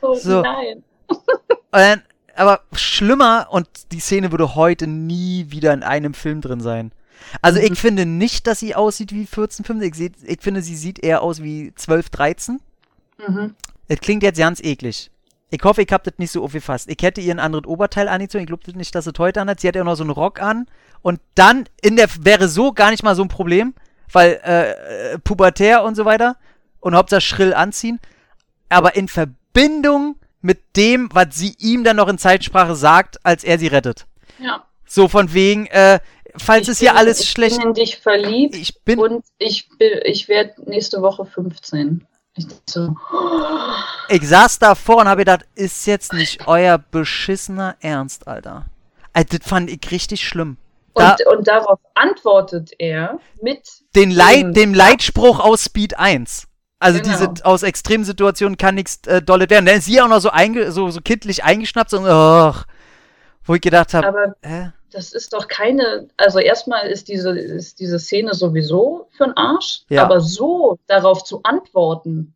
[0.00, 0.42] so, so.
[0.42, 0.82] Nein.
[1.08, 2.02] Und,
[2.34, 6.92] aber schlimmer, und die Szene würde heute nie wieder in einem Film drin sein.
[7.42, 7.66] Also Mhm.
[7.72, 9.88] ich finde nicht, dass sie aussieht wie 14, 15.
[9.88, 12.60] Ich, seh, ich finde, sie sieht eher aus wie 12, 13.
[13.26, 13.54] Mhm.
[13.88, 15.10] Es klingt jetzt ganz eklig.
[15.50, 16.88] Ich hoffe, ich hab das nicht so aufgefasst.
[16.90, 18.42] Ich hätte ihr ein anderes Oberteil angezogen.
[18.42, 19.60] Ich glaube nicht, dass sie heute anhat.
[19.60, 20.66] Sie hat ja noch so einen Rock an.
[21.02, 23.74] Und dann in der wäre so gar nicht mal so ein Problem,
[24.12, 26.36] weil äh, äh, pubertär und so weiter
[26.80, 28.00] und Hauptsache schrill anziehen.
[28.68, 33.58] Aber in Verbindung mit dem, was sie ihm dann noch in Zeitsprache sagt, als er
[33.58, 34.06] sie rettet.
[34.38, 34.64] Ja.
[34.84, 36.00] So von wegen, äh,
[36.38, 37.58] falls Ich es hier alles ich schlecht.
[37.58, 38.98] bin in dich verliebt Ich bin.
[38.98, 42.06] und ich, bin- ich werde nächste Woche 15.
[42.38, 42.94] Ich so,
[44.08, 48.66] Ich saß davor und habe gedacht, ist jetzt nicht euer beschissener Ernst, Alter.
[49.14, 50.58] Also, das fand ich richtig schlimm.
[50.94, 53.60] Da- Und, und darauf antwortet er mit
[53.94, 56.46] Den, dem- Leit, dem Leitspruch aus Speed 1.
[56.78, 57.10] Also Genau.
[57.32, 59.64] diese aus extremen Situationen kann nichts äh, dolle werden.
[59.64, 62.66] Dann ist sie auch noch so, einge so, so kindlich eingeschnappt und ach,
[63.44, 67.78] wo ich gedacht habe, Aber äh, das ist doch keine, also erstmal ist diese, ist
[67.80, 70.02] diese Szene sowieso für den Arsch, Ja.
[70.04, 72.32] aber so darauf zu antworten,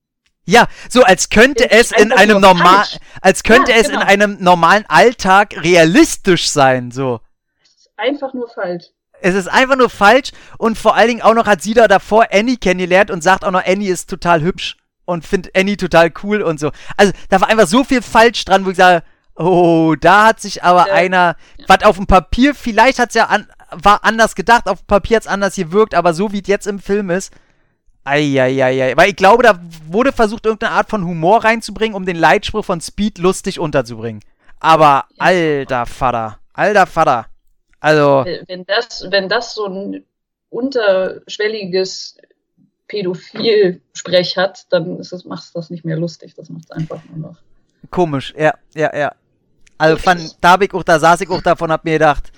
[0.47, 2.85] ja, so als könnte es in einem normal,
[3.21, 4.07] als könnte Ja, es in genau.
[4.07, 7.21] einem normalen Alltag realistisch sein, so.
[7.63, 8.85] ist einfach nur falsch.
[9.23, 12.27] Es ist einfach nur falsch und vor allen Dingen auch noch hat sie da davor
[12.33, 16.43] Annie kennengelernt und sagt auch noch, Annie ist total hübsch und findet Annie total cool
[16.43, 16.71] und so.
[16.97, 19.05] Also da war einfach so viel falsch dran, wo ich sage,
[19.41, 20.95] oh, da hat sich aber Ja.
[20.95, 24.87] einer, was auf dem Papier, vielleicht hat es ja an, war anders gedacht, auf dem
[24.87, 27.33] Papier hat es anders gewirkt, aber so wie es jetzt im Film ist,
[28.05, 28.97] Eieiei.
[28.97, 32.81] Weil ich glaube, da wurde versucht, irgendeine Art von Humor reinzubringen, um den Leitspruch von
[32.81, 34.23] Speed lustig unterzubringen.
[34.59, 37.27] Aber alter Vater, alter Vater.
[37.79, 40.05] Also, Wenn das, wenn das so ein
[40.51, 42.17] unterschwelliges
[42.89, 46.35] Pädophil-Sprech hat, dann ist es, macht das nicht mehr lustig.
[46.35, 47.37] Das macht es einfach nur noch.
[47.91, 49.13] Komisch, ja, ja, ja.
[49.81, 52.31] Also fand, da hab ich auch, da saß ich auch davon, hab mir gedacht,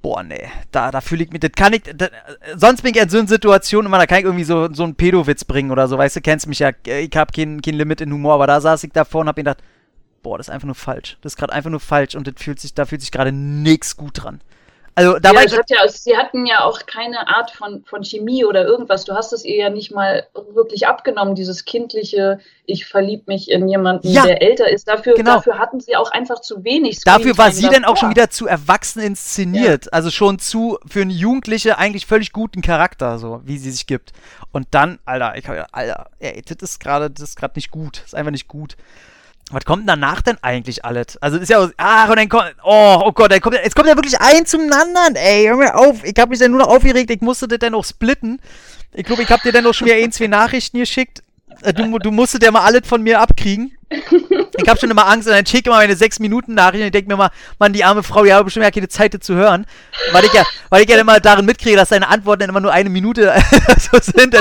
[0.00, 2.08] boah, nee, da, da fühle ich mich, das kann ich, das,
[2.56, 4.94] sonst bin ich in so einer Situation immer, da kann ich irgendwie so, so einen
[4.94, 8.10] Pedowitz bringen oder so, weißt du, kennst mich ja, ich hab kein, kein Limit in
[8.10, 9.62] Humor, aber da saß ich davor und hab mir gedacht,
[10.22, 12.58] boah, das ist einfach nur falsch, das ist gerade einfach nur falsch und das fühlt
[12.58, 14.40] sich, da fühlt sich gerade nix gut dran.
[14.94, 17.82] Also, da ja, war es ich, hat ja, sie hatten ja auch keine Art von,
[17.84, 19.04] von Chemie oder irgendwas.
[19.04, 23.68] Du hast es ihr ja nicht mal wirklich abgenommen, dieses kindliche, ich verlieb mich in
[23.68, 24.88] jemanden, Ja, der älter ist.
[24.88, 25.36] Dafür, genau.
[25.36, 27.00] dafür hatten sie auch einfach zu wenig.
[27.04, 29.92] Dafür war sie dann auch schon wieder zu erwachsen inszeniert.
[29.94, 34.12] Also schon zu, für eine Jugendliche eigentlich völlig guten Charakter, so wie sie sich gibt.
[34.52, 37.98] Und dann, Alter, ich hab Alter, ey, das ist gerade, das ist gerade nicht gut.
[37.98, 38.76] Das ist einfach nicht gut.
[39.52, 41.16] Was kommt danach denn eigentlich alles?
[41.18, 43.88] Also ist ja, auch- ach, und dann kommt, oh, oh Gott, dann kommt, jetzt kommt
[43.88, 46.02] ja wirklich ein zum anderen, ey, hör mir auf.
[46.04, 48.40] Ich hab mich dann nur noch aufgeregt, ich musste das dann auch splitten.
[48.94, 51.22] Ich glaube, ich hab dir dann noch schon wieder ein, zwei Nachrichten geschickt.
[51.62, 53.72] Äh, Du, du musstest ja mal alles von mir abkriegen.
[54.56, 56.92] Ich habe schon immer Angst und dann schicke immer meine 6 Minuten Nachrichten und ich
[56.92, 59.66] denke mir mal, Mann, die arme Frau, die hat bestimmt ja keine Zeit, zu hören.
[60.12, 62.72] Weil ich ja, weil ich ja immer darin mitkriege, dass deine Antworten dann immer nur
[62.72, 63.34] eine Minute
[63.78, 64.34] so sind.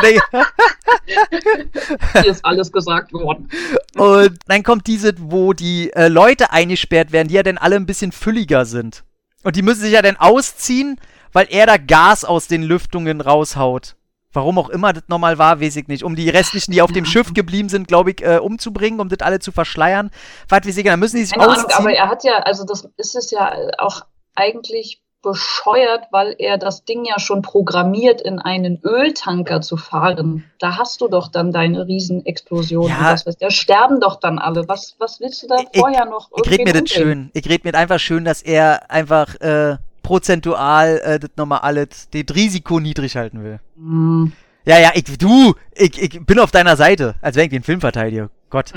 [2.13, 3.49] Hier ist alles gesagt worden.
[3.95, 7.85] Und dann kommt diese, wo die äh, Leute eingesperrt werden, die ja dann alle ein
[7.85, 9.03] bisschen fülliger sind.
[9.43, 10.99] Und die müssen sich ja dann ausziehen,
[11.33, 13.95] weil er da Gas aus den Lüftungen raushaut.
[14.33, 16.03] Warum auch immer das nochmal war, weiß ich nicht.
[16.03, 19.19] Um die restlichen, die auf dem Schiff geblieben sind, glaube ich, äh, umzubringen, um das
[19.19, 20.09] alle zu verschleiern.
[20.47, 21.79] Was weiß ich, dann müssen die sich Keine Ahnung, ausziehen.
[21.79, 24.01] aber er hat ja, also das ist es ja auch
[24.35, 30.45] eigentlich bescheuert, weil er das Ding ja schon programmiert, in einen Öltanker zu fahren.
[30.59, 32.89] Da hast du doch dann deine Riesenexplosion.
[32.89, 33.11] Ja.
[33.11, 34.67] und was Da sterben doch dann alle.
[34.67, 36.29] Was, was willst du da Ich- vorher noch?
[36.43, 37.29] Ich red mir das schön.
[37.33, 42.09] Ich red mir das einfach schön, dass er einfach äh, prozentual äh, das nochmal alles,
[42.11, 43.59] das Risiko niedrig halten will.
[43.77, 44.31] Hm.
[44.65, 47.81] Ja, ja, ich, du, ich, ich bin auf deiner Seite, als wenn ich den Film
[47.81, 48.29] verteidige.
[48.51, 48.73] Gott.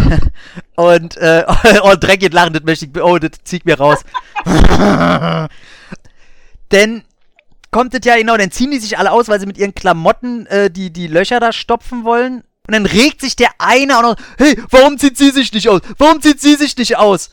[0.76, 1.44] und, äh,
[1.82, 4.00] oh, Dreck geht lachen, das möchte ich, oh, das zieht mir raus.
[6.72, 7.04] Denn
[7.70, 10.46] kommt es ja genau, dann ziehen die sich alle aus, weil sie mit ihren Klamotten
[10.46, 12.42] äh, die, die Löcher da stopfen wollen.
[12.66, 15.80] Und dann regt sich der eine auch noch, hey, warum zieht sie sich nicht aus?
[15.98, 17.30] Warum zieht sie sich nicht aus?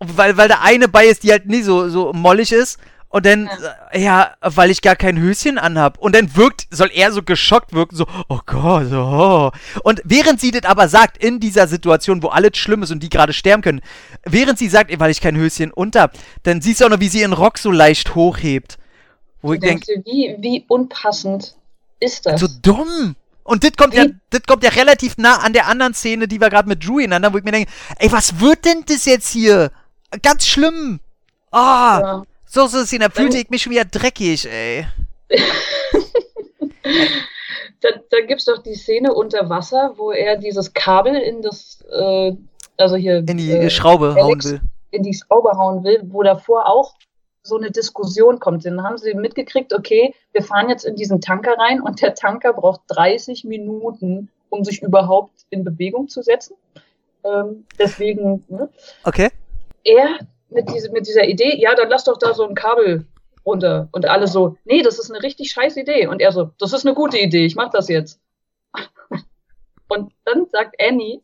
[0.00, 2.78] Weil, weil der eine bei ist, die halt nie so, so mollig ist.
[3.12, 3.50] Und dann,
[3.90, 5.98] äh, ja, weil ich gar kein Höschen anhab.
[5.98, 9.50] Und dann wirkt, soll er so geschockt wirken, so, oh Gott, oh.
[9.82, 13.08] Und während sie das aber sagt, in dieser Situation, wo alles schlimm ist und die
[13.08, 13.80] gerade sterben können,
[14.24, 16.12] während sie sagt, ey, weil ich kein Höschen unter,
[16.44, 18.78] dann siehst du auch noch, wie sie ihren Rock so leicht hochhebt.
[19.42, 21.56] Wo ich denke, wie, wie unpassend
[21.98, 22.40] ist das?
[22.40, 23.16] so dumm.
[23.42, 26.50] Und das kommt, ja, das kommt ja relativ nah an der anderen Szene, die wir
[26.50, 29.72] gerade mit Drew ineinander, wo ich mir denke, ey, was wird denn das jetzt hier?
[30.22, 31.00] Ganz schlimm.
[31.50, 32.22] Ah, Ja.
[32.46, 34.86] so ist es, da fühlte ich mich schon wieder dreckig, ey.
[37.82, 41.82] Da, da gibt es doch die Szene unter Wasser, wo er dieses Kabel in das,
[41.90, 42.32] äh,
[42.76, 44.60] also hier In die äh, Schraube hauen Alex will.
[44.90, 46.94] in die Schraube hauen will, wo davor auch
[47.42, 48.66] so eine Diskussion kommt.
[48.66, 52.52] Dann haben sie mitgekriegt, okay, wir fahren jetzt in diesen Tanker rein und der Tanker
[52.52, 56.56] braucht 30 Minuten, um sich überhaupt in Bewegung zu setzen.
[57.24, 58.68] Ähm, deswegen, ne?
[59.04, 59.30] Okay.
[59.84, 63.06] Er mit, diese, mit dieser Idee, ja, dann lass doch da so ein Kabel
[63.46, 63.88] runter.
[63.92, 66.06] Und alle so, nee, das ist eine richtig scheiß Idee.
[66.06, 68.20] Und er so, das ist eine gute Idee, ich mach das jetzt.
[69.88, 71.20] Und dann sagt Annie,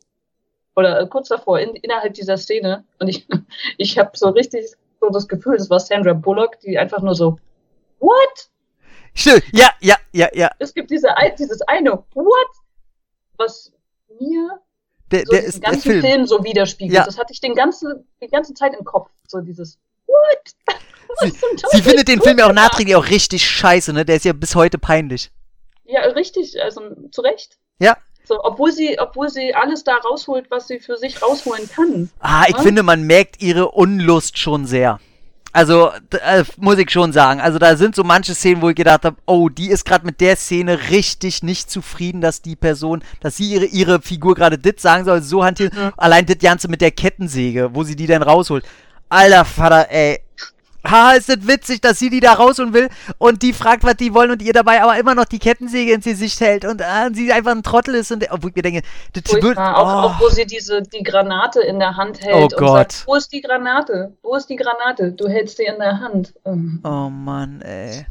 [0.75, 3.27] oder äh, kurz davor, in, innerhalb dieser Szene, und ich,
[3.77, 4.65] ich habe so richtig
[4.99, 7.39] so das Gefühl, das war Sandra Bullock, die einfach nur so,
[7.99, 8.49] what?
[9.13, 9.43] Stimmt.
[9.53, 10.51] Ja, ja, ja, ja.
[10.59, 11.07] Es gibt diese,
[11.39, 12.47] dieses eine, what?
[13.37, 13.73] Was
[14.19, 14.59] mir
[15.11, 16.01] Der, so der ist der ganzen Film.
[16.01, 16.25] Film.
[16.27, 16.95] so widerspiegelt.
[16.97, 17.05] Ja.
[17.05, 19.09] Das hatte ich den ganzen, die ganze Zeit im Kopf.
[19.27, 20.77] So dieses, what?
[21.21, 21.33] sie,
[21.71, 24.05] sie findet den Film ja auch nachträglich auch richtig scheiße, ne?
[24.05, 25.31] Der ist ja bis heute peinlich.
[25.85, 27.57] Ja, richtig, also zu Recht.
[27.79, 27.95] Ja.
[28.25, 32.09] So, obwohl sie, obwohl sie alles da rausholt, was sie für sich rausholen kann.
[32.19, 32.61] Ah, ich Ja?
[32.61, 34.99] finde, man merkt ihre Unlust schon sehr.
[35.57, 37.41] Also, äh, muss ich schon sagen.
[37.41, 40.21] Also, da sind so manche Szenen, wo ich gedacht habe, oh, die ist gerade mit
[40.21, 44.79] der Szene richtig nicht zufrieden, dass die Person, dass sie ihre, ihre Figur gerade dit
[44.79, 45.73] sagen soll, so hantiert.
[45.97, 48.65] Allein das Ganze mit der Kettensäge, wo sie die dann rausholt.
[49.09, 50.19] Alter Vater, ey.
[50.85, 54.13] Haha, ist das witzig, dass sie die da rausholen will und die fragt, was die
[54.13, 57.31] wollen und ihr dabei aber immer noch die Kettensäge ins Gesicht hält und äh, sie
[57.33, 58.81] einfach ein Trottel ist und obwohl ich mir denke,
[59.13, 59.43] das wird.
[59.43, 59.77] Furchtbar.
[59.77, 60.07] Auch, oh.
[60.07, 62.91] auch wo sie diese, die Granate in der Hand hält Oh und Gott.
[62.93, 64.13] sagt, wo ist die Granate?
[64.21, 65.11] Wo ist die Granate?
[65.11, 66.33] Du hältst sie in der Hand.
[66.45, 68.05] Ähm, Oh Mann, ey.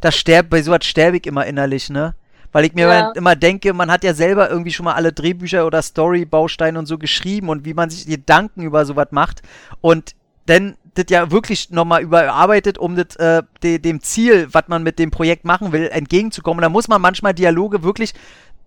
[0.00, 2.14] Das sterbt, bei sowas sterbe ich immer innerlich, ne?
[2.52, 3.00] Weil ich mir Ja.
[3.00, 6.86] immer, immer denke, man hat ja selber irgendwie schon mal alle Drehbücher oder Story-Bausteine und
[6.86, 9.42] so geschrieben und wie man sich Gedanken über sowas macht
[9.80, 10.12] und
[10.46, 14.98] dann das ja wirklich nochmal überarbeitet, um das, äh, de, dem Ziel, was man mit
[14.98, 16.58] dem Projekt machen will, entgegenzukommen.
[16.58, 18.14] Und da muss man manchmal Dialoge wirklich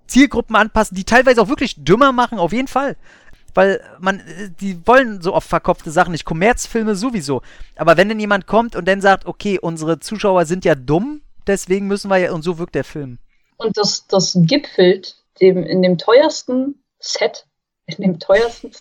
[0.08, 2.96] Zielgruppen anpassen, die teilweise auch wirklich dümmer machen, auf jeden Fall.
[3.54, 6.26] Weil man, äh, die wollen so oft verkopfte Sachen nicht.
[6.26, 7.42] Kommerzfilme sowieso.
[7.76, 11.88] Aber wenn dann jemand kommt und dann sagt, okay, unsere Zuschauer sind ja dumm, deswegen
[11.88, 13.18] müssen wir ja, und so wirkt der Film.
[13.58, 17.46] Und das, das gipfelt dem, in dem teuersten Set,
[17.88, 18.72] in dem teuersten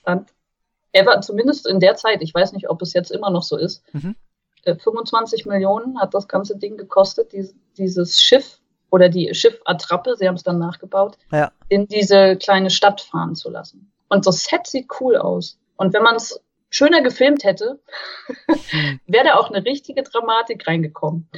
[0.94, 2.22] Stunt ever, zumindest in der Zeit.
[2.22, 3.82] Ich weiß nicht, ob es jetzt immer noch so ist.
[3.92, 4.16] Mhm.
[4.64, 8.58] Äh, 25 Millionen hat das ganze Ding gekostet, dies, dieses Schiff
[8.90, 11.52] oder die Schiffattrappe, sie haben es dann nachgebaut, Ja.
[11.68, 13.92] in diese kleine Stadt fahren zu lassen.
[14.08, 15.58] Und das Set sieht cool aus.
[15.76, 17.80] Und wenn man es schöner gefilmt hätte,
[19.06, 21.28] wäre da auch eine richtige Dramatik reingekommen.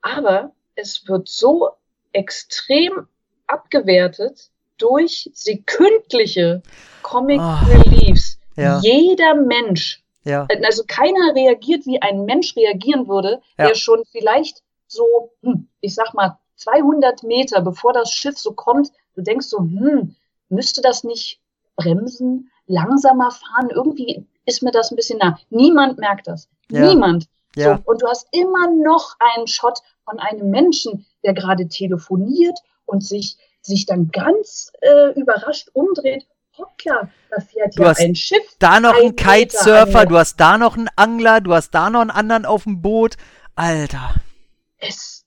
[0.00, 1.70] Aber es wird so
[2.12, 3.06] extrem
[3.46, 6.62] abgewertet durch sekündliche
[7.02, 7.62] Comic Ah.
[7.68, 8.38] Reliefs.
[8.56, 8.80] Ja.
[8.80, 10.46] Jeder Mensch, Ja.
[10.64, 13.68] also keiner reagiert, wie ein Mensch reagieren würde, Ja.
[13.68, 18.92] der schon vielleicht so, hm, ich sag mal, 200 Meter bevor das Schiff so kommt,
[19.14, 20.14] du denkst so, hm,
[20.48, 21.40] müsste das nicht
[21.76, 23.70] bremsen, langsamer fahren?
[23.70, 25.38] Irgendwie ist mir das ein bisschen nah.
[25.50, 26.48] Niemand merkt das.
[26.70, 26.86] Ja.
[26.88, 27.26] Niemand.
[27.56, 27.76] Ja.
[27.76, 33.04] So, und du hast immer noch einen Shot von einem Menschen, der gerade telefoniert und
[33.04, 36.26] sich, sich dann ganz äh, überrascht umdreht.
[36.56, 38.42] Hoppla, da fährt Du ja hast ein Schiff.
[38.58, 42.00] Da noch Ein ein Kitesurfer, du hast da noch einen Angler, du hast da noch
[42.00, 43.16] einen anderen auf dem Boot.
[43.56, 44.14] Alter.
[44.78, 45.24] Es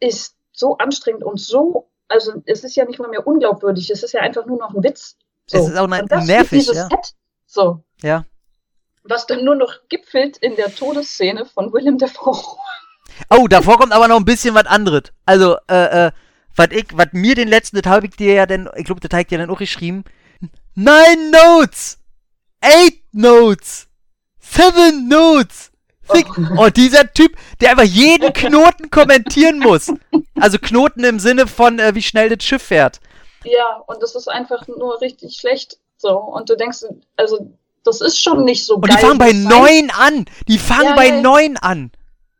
[0.00, 4.12] ist so anstrengend und so, also es ist ja nicht mal mehr unglaubwürdig, es ist
[4.12, 5.16] ja einfach nur noch ein Witz.
[5.46, 5.58] So.
[5.58, 6.88] Es ist auch ne- und das nervig, dieses ja.
[6.88, 7.14] Set,
[7.46, 8.24] so, Ja.
[9.04, 12.36] was dann nur noch gipfelt in der Todesszene von Willem Dafoe.
[13.30, 15.04] Oh, davor kommt aber noch ein bisschen was anderes.
[15.26, 16.12] Also, äh, äh,
[16.54, 19.10] was ich, was mir den letzten, das habe ich dir ja dann, ich glaube, das
[19.12, 20.04] habe ich dir dann auch geschrieben.
[20.74, 21.98] Nine Notes!
[22.60, 23.86] Eight Notes!
[24.40, 25.70] Seven Notes!
[26.10, 26.26] Fick.
[26.56, 29.92] Oh, dieser Typ, der einfach jeden Knoten kommentieren muss.
[30.40, 32.98] Also Knoten im Sinne von, äh, wie schnell das Schiff fährt.
[33.44, 35.78] Ja, und das ist einfach nur richtig schlecht.
[35.98, 36.78] So, und du denkst,
[37.16, 37.52] also,
[37.84, 38.96] das ist schon nicht so Und geil.
[38.98, 40.24] die fangen bei wie es sein- neun an.
[40.48, 41.90] Die fangen Ja, bei neun an.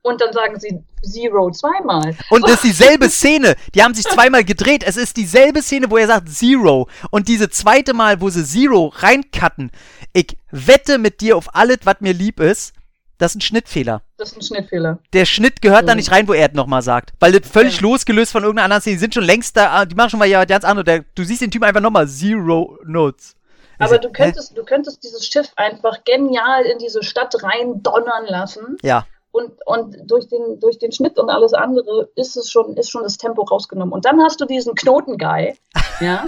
[0.00, 2.16] Und dann sagen sie Zero zweimal.
[2.30, 3.54] Und das ist dieselbe Szene.
[3.74, 4.82] Die haben sich zweimal gedreht.
[4.86, 6.88] Es ist dieselbe Szene, wo er sagt Zero.
[7.10, 9.70] Und diese zweite Mal, wo sie Zero reincutten.
[10.12, 12.72] Ich wette mit dir auf alles, was mir lieb ist.
[13.18, 14.02] Das ist ein Schnittfehler.
[14.16, 15.00] Das ist ein Schnittfehler.
[15.12, 15.96] Der Schnitt gehört da Mhm.
[15.98, 17.10] nicht rein, wo er es nochmal sagt.
[17.18, 17.82] Weil das völlig Ja.
[17.82, 18.94] losgelöst von irgendeiner anderen Szene.
[18.96, 19.84] Die sind schon längst da.
[19.86, 20.84] Die machen schon mal ja ganz andere.
[20.84, 23.34] Der, du siehst den Typ einfach nochmal Zero Notes.
[23.80, 24.12] Aber sag, du hä?
[24.12, 28.76] könntest, du könntest dieses Schiff einfach genial in diese Stadt rein donnern lassen.
[28.82, 29.04] Ja.
[29.38, 33.04] Und, und durch, den, durch den Schnitt und alles andere ist es schon, ist schon
[33.04, 33.92] das Tempo rausgenommen.
[33.92, 35.54] Und dann hast du diesen Knotenguy,
[36.00, 36.26] ja,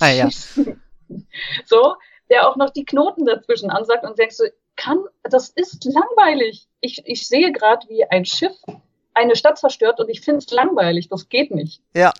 [0.00, 0.28] ja.
[1.64, 1.94] so,
[2.28, 6.66] der auch noch die Knoten dazwischen ansagt und denkst du, kann, das ist langweilig.
[6.80, 8.52] Ich, ich sehe gerade, wie ein Schiff
[9.14, 11.08] eine Stadt zerstört und ich finde es langweilig.
[11.08, 11.80] Das geht nicht.
[11.94, 12.12] Ja.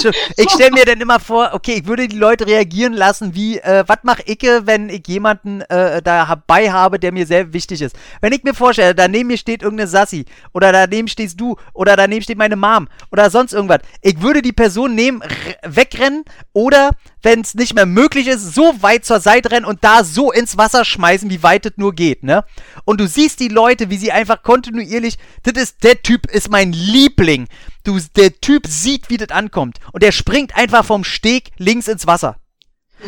[0.00, 3.58] Schon, ich stelle mir dann immer vor, okay, ich würde die Leute reagieren lassen, wie,
[3.58, 7.96] äh, was mache ich, wenn ich jemanden äh, dabei habe, der mir sehr wichtig ist.
[8.20, 12.22] Wenn ich mir vorstelle, daneben mir steht irgendeine Sassi oder daneben stehst du oder daneben
[12.22, 13.80] steht meine Mom oder sonst irgendwas.
[14.00, 15.22] Ich würde die Person nehmen,
[15.62, 16.90] wegrennen oder,
[17.22, 20.58] wenn es nicht mehr möglich ist, so weit zur Seite rennen und da so ins
[20.58, 22.44] Wasser schmeißen, wie weit es nur geht, ne?
[22.84, 26.72] Und du siehst die Leute, wie sie einfach kontinuierlich, das ist, der Typ ist mein
[26.72, 27.48] Liebling.
[27.84, 29.78] Du, der Typ sieht, wie das ankommt.
[29.92, 32.36] Und der springt einfach vom Steg links ins Wasser.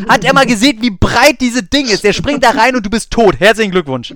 [0.09, 2.03] Hat er mal gesehen, wie breit diese Ding ist?
[2.03, 3.39] Der springt da rein und du bist tot.
[3.39, 4.15] Herzlichen Glückwunsch.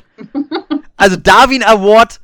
[0.97, 2.21] Also Darwin Award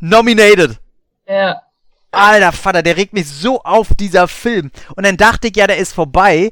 [0.00, 0.80] nominated.
[1.28, 1.62] Ja.
[2.10, 4.72] Alter Vater, der regt mich so auf, dieser Film.
[4.96, 6.50] Und dann dachte ich ja, der ist vorbei.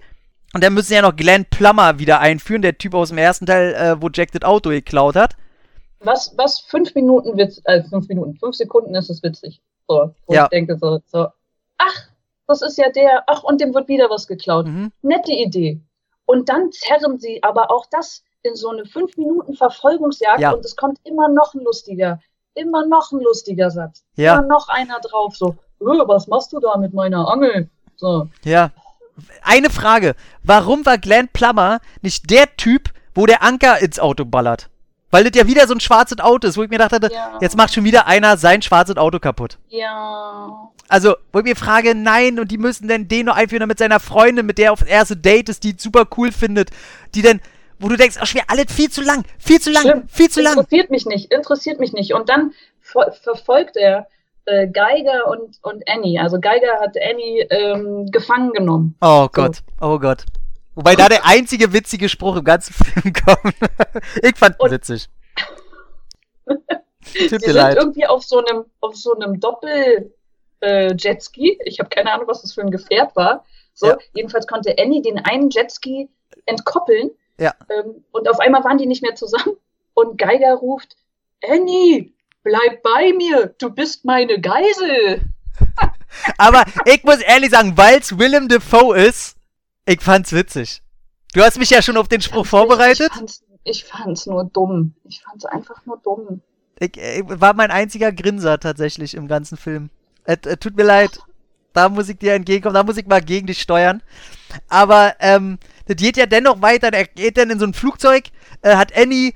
[0.55, 3.46] Und dann müssen sie ja noch Glenn Plummer wieder einführen, der Typ aus dem ersten
[3.46, 5.36] Teil, äh, wo Jack das Auto geklaut hat.
[6.01, 9.61] was, was fünf Minuten Witz, äh, fünf Minuten, fünf Sekunden ist es witzig.
[9.88, 10.44] So, wo Ja.
[10.44, 11.26] ich denke so, so,
[11.78, 11.94] ach,
[12.46, 14.66] das ist ja der, ach, und dem wird wieder was geklaut.
[14.68, 14.92] Mhm.
[15.03, 15.80] Nette Idee.
[16.24, 20.53] Und dann zerren sie aber auch das in so eine fünf Minuten Verfolgungsjagd Ja.
[20.53, 22.20] und es kommt immer noch ein lustiger,
[22.55, 24.05] immer noch ein lustiger Satz.
[24.14, 24.38] Ja.
[24.38, 25.49] Immer noch einer drauf, so,
[25.80, 27.68] "Äh, was machst du da mit meiner Angel?
[27.96, 28.70] So, Ja.
[29.43, 30.14] Eine Frage.
[30.43, 34.69] Warum war Glenn Plummer nicht der Typ, wo der Anker ins Auto ballert?
[35.11, 37.39] Weil das ja wieder so ein schwarzes Auto ist, wo ich mir dachte, Ja.
[37.41, 39.59] jetzt macht schon wieder einer sein schwarzes Auto kaputt.
[39.69, 43.79] ja, Also, wo ich mir frage, nein, und die müssen denn den nur einführen, damit
[43.79, 46.71] seiner Freundin, mit der er aufs erste Date ist, die super cool findet,
[47.14, 47.41] die denn,
[47.79, 50.03] wo du denkst, ach, schwer, alles viel zu lang, viel zu lang, Schlimm.
[50.09, 50.55] viel zu lang.
[50.59, 52.12] Interessiert mich nicht, interessiert mich nicht.
[52.14, 54.07] Und dann ver verfolgt er
[54.49, 56.18] äh, Geiger und, und Annie.
[56.20, 58.96] Also Geiger hat Annie ähm, gefangen genommen.
[59.01, 60.24] Oh Gott, oh Gott.
[60.74, 63.55] Wobei da der einzige witzige Spruch im ganzen Film kommt.
[64.22, 65.09] ich fand ihn witzig.
[67.05, 67.76] Sie Tut mir sind leid.
[67.76, 70.12] irgendwie auf so einem, auf so einem Doppel
[70.61, 71.59] äh, Jetski.
[71.64, 73.44] Ich habe keine Ahnung, was das für ein Gefährt war.
[73.74, 73.99] So, Ja.
[74.14, 76.09] jedenfalls konnte Annie den einen Jetski
[76.46, 77.11] entkoppeln.
[77.38, 77.55] Ja.
[77.70, 79.57] Ähm, und auf einmal waren die nicht mehr zusammen.
[79.94, 80.96] Und Geiger ruft,
[81.49, 82.12] Annie,
[82.43, 85.22] bleib bei mir, du bist meine Geisel.
[86.39, 89.36] Aber ich muss ehrlich sagen, weil es Willem Dafoe ist,
[89.86, 90.82] ich fand's witzig.
[91.34, 93.11] Du hast mich ja schon auf den Spruch vorbereitet.
[93.11, 94.95] Ich fand's, ich fand's nur dumm.
[95.05, 96.43] Ich fand's einfach nur dumm.
[96.78, 99.91] Ich, ich, war mein einziger Grinser tatsächlich im ganzen Film.
[100.24, 101.18] Es, es tut mir leid.
[101.74, 104.03] Da muss ich dir entgegenkommen, da muss ich mal gegen dich steuern.
[104.68, 106.93] Aber ähm, das geht ja dennoch weiter.
[106.93, 108.24] Er geht dann in so ein Flugzeug,
[108.62, 109.34] äh, hat Annie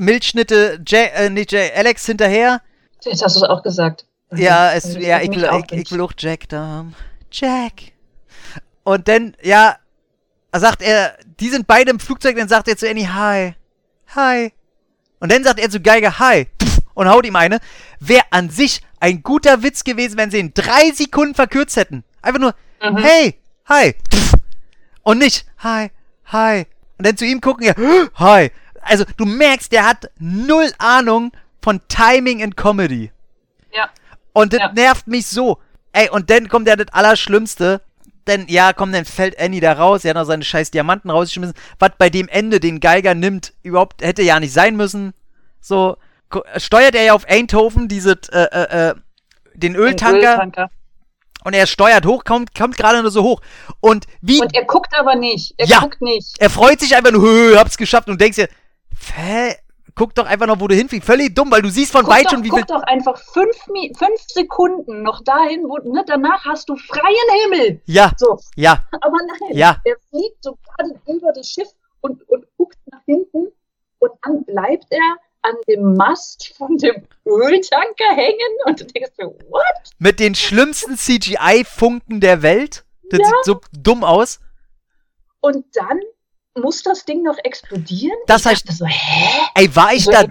[0.00, 2.60] Milchschnitte, Jay, äh, nicht Jay, Alex hinterher.
[3.04, 4.06] Jetzt hast du es auch gesagt.
[4.34, 6.94] Ja, es, Das ja ich, will, auch ich, ich will auch Jack da haben.
[7.30, 7.72] Jack.
[8.82, 9.76] Und dann, ja,
[10.52, 13.54] sagt er, die sind beide im Flugzeug, dann sagt er zu Annie, hi.
[14.14, 14.52] Hi.
[15.20, 16.46] Und dann sagt er zu Geiger, hi.
[16.94, 17.58] Und haut ihm eine.
[18.00, 22.04] Wäre an sich ein guter Witz gewesen, wenn sie in drei Sekunden verkürzt hätten.
[22.22, 22.98] Einfach nur, Mhm.
[22.98, 23.94] hey, hi.
[25.02, 25.90] Und nicht, hi,
[26.26, 26.66] hi.
[26.98, 27.74] Und dann zu ihm gucken, ja,
[28.14, 28.50] hi.
[28.88, 31.32] Also, du merkst, der hat null Ahnung
[31.62, 33.10] von Timing in Comedy.
[33.74, 33.90] Ja.
[34.32, 34.72] Und das Ja.
[34.72, 35.58] nervt mich so.
[35.92, 37.80] Ey, und dann kommt ja das Allerschlimmste.
[38.26, 40.04] Denn, ja, komm, dann fällt Annie da raus.
[40.04, 41.54] Er hat noch seine scheiß Diamanten rausgeschmissen.
[41.78, 45.14] Was bei dem Ende den Geiger nimmt, überhaupt hätte ja nicht sein müssen.
[45.60, 45.96] So,
[46.56, 48.94] steuert er ja auf Eindhoven diese, äh, äh, äh,
[49.54, 50.32] den Öltanker.
[50.32, 50.70] Öltanker.
[51.44, 53.40] Und er steuert hoch, kommt, kommt gerade nur so hoch.
[53.78, 55.54] Und wie, Und er guckt aber nicht.
[55.56, 55.78] Er Ja.
[55.78, 56.34] guckt nicht.
[56.40, 58.08] er freut sich einfach nur, hö, hab's geschafft.
[58.08, 58.48] Und denkst dir,
[59.14, 59.54] hä,
[59.94, 61.06] guck doch einfach noch, wo du hinfliegst.
[61.06, 62.58] Völlig dumm, weil du siehst von Guck, weit schon, wie viel.
[62.60, 67.80] guck doch einfach fünf, fünf Sekunden noch dahin, wo, ne, danach hast du freien Himmel.
[67.86, 69.76] Ja, So, ja, aber nein, Ja.
[69.84, 71.68] er fliegt so gerade über das Schiff
[72.00, 73.48] und, und guckt nach hinten
[73.98, 79.26] und dann bleibt er an dem Mast von dem Öltanker hängen und du denkst dir,
[79.48, 79.62] what?
[79.98, 82.84] mit den schlimmsten CGI-Funken der Welt.
[83.10, 83.26] Das Ja.
[83.26, 84.40] sieht so dumm aus.
[85.40, 86.00] Und dann
[86.60, 88.16] muss das Ding noch explodieren?
[88.26, 89.40] Das ich heißt- so, hä?
[89.54, 90.26] Ey, war ich Wieso da dumm?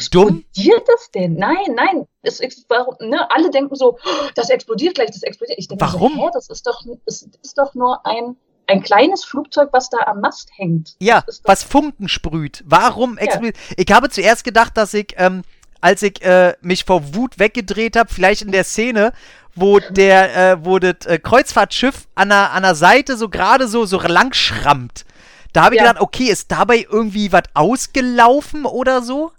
[0.45, 1.35] explodiert das denn?
[1.35, 2.07] Nein, nein.
[2.21, 3.29] Es, warum, ne?
[3.31, 5.59] Alle denken so, oh, das explodiert gleich, das explodiert.
[5.59, 6.13] Ich denke Warum?
[6.15, 8.35] so, hä, das ist doch, das ist doch nur ein,
[8.67, 10.95] ein kleines Flugzeug, was da am Mast hängt.
[10.99, 12.63] Ja, was Funken sprüht.
[12.65, 13.57] Warum explodiert?
[13.77, 15.43] Ich habe zuerst gedacht, dass ich, ähm,
[15.81, 19.13] als ich äh, mich vor Wut weggedreht habe, vielleicht in der Szene,
[19.53, 23.85] wo der, äh, wo das äh, Kreuzfahrtschiff an der, an der Seite so gerade so,
[23.85, 25.05] so lang schrammt.
[25.55, 25.87] Da habe ich Ja.
[25.87, 29.31] gedacht, okay, ist dabei irgendwie was ausgelaufen oder so?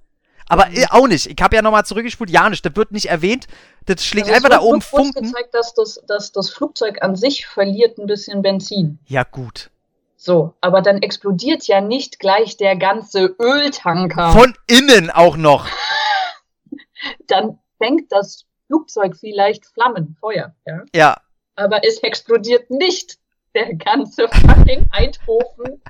[0.49, 1.27] Aber äh, auch nicht.
[1.27, 2.31] Ich habe ja nochmal zurückgespult.
[2.31, 2.65] Ja, nicht.
[2.65, 3.47] Das wird nicht erwähnt.
[3.87, 5.25] Das schlägt Also einfach da oben Funken.
[5.25, 8.99] gezeigt, dass das, dass das Flugzeug an sich verliert ein bisschen Benzin.
[9.07, 9.71] Ja, gut.
[10.17, 14.33] So, aber dann explodiert ja nicht gleich der ganze Öltanker.
[14.33, 15.67] Von innen auch noch.
[17.27, 20.83] dann fängt das Flugzeug vielleicht Flammen, Feuer, ja.
[20.95, 21.21] Ja.
[21.57, 23.19] Aber es explodiert nicht
[23.55, 25.81] der ganze fucking Eindhoven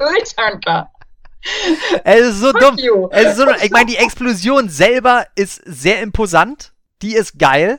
[0.00, 0.90] Öltanker.
[2.04, 2.76] Es ist so Fuck dumm.
[2.78, 3.08] you.
[3.10, 6.72] Es ist so, ich meine, die Explosion selber ist sehr imposant.
[7.02, 7.78] Die ist geil.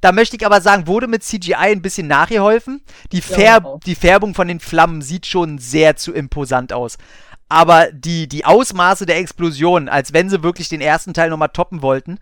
[0.00, 2.82] Da möchte ich aber sagen, wurde mit CGI ein bisschen nachgeholfen.
[3.10, 3.80] Die, Ja, Färb auch.
[3.80, 6.98] die Färbung von den Flammen sieht schon sehr zu imposant aus.
[7.48, 11.82] Aber die, die Ausmaße der Explosion, als wenn sie wirklich den ersten Teil nochmal toppen
[11.82, 12.18] wollten,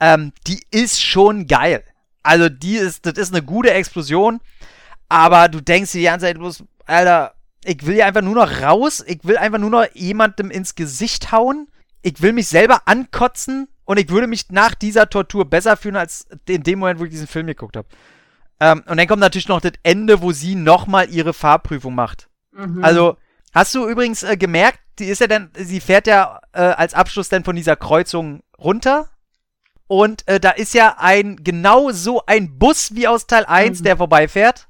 [0.00, 1.84] ähm, die ist schon geil.
[2.22, 4.40] Also die ist, das ist eine gute Explosion,
[5.08, 7.33] aber du denkst dir die ganze Zeit bloß, Alter,
[7.64, 11.32] ich will ja einfach nur noch raus, ich will einfach nur noch jemandem ins Gesicht
[11.32, 11.68] hauen,
[12.02, 16.26] ich will mich selber ankotzen und ich würde mich nach dieser Tortur besser fühlen, als
[16.48, 17.88] in dem Moment, wo ich diesen Film geguckt habe.
[18.60, 22.28] Ähm, und dann kommt natürlich noch das Ende, wo sie nochmal ihre Fahrprüfung macht.
[22.52, 22.84] Mhm.
[22.84, 23.16] Also,
[23.52, 27.28] hast du übrigens äh, gemerkt, die ist ja dann, sie fährt ja äh, als Abschluss
[27.28, 29.08] dann von dieser Kreuzung runter.
[29.86, 33.84] Und äh, da ist ja ein, genau so ein Bus wie aus Teil 1, Mhm.
[33.84, 34.68] der vorbeifährt.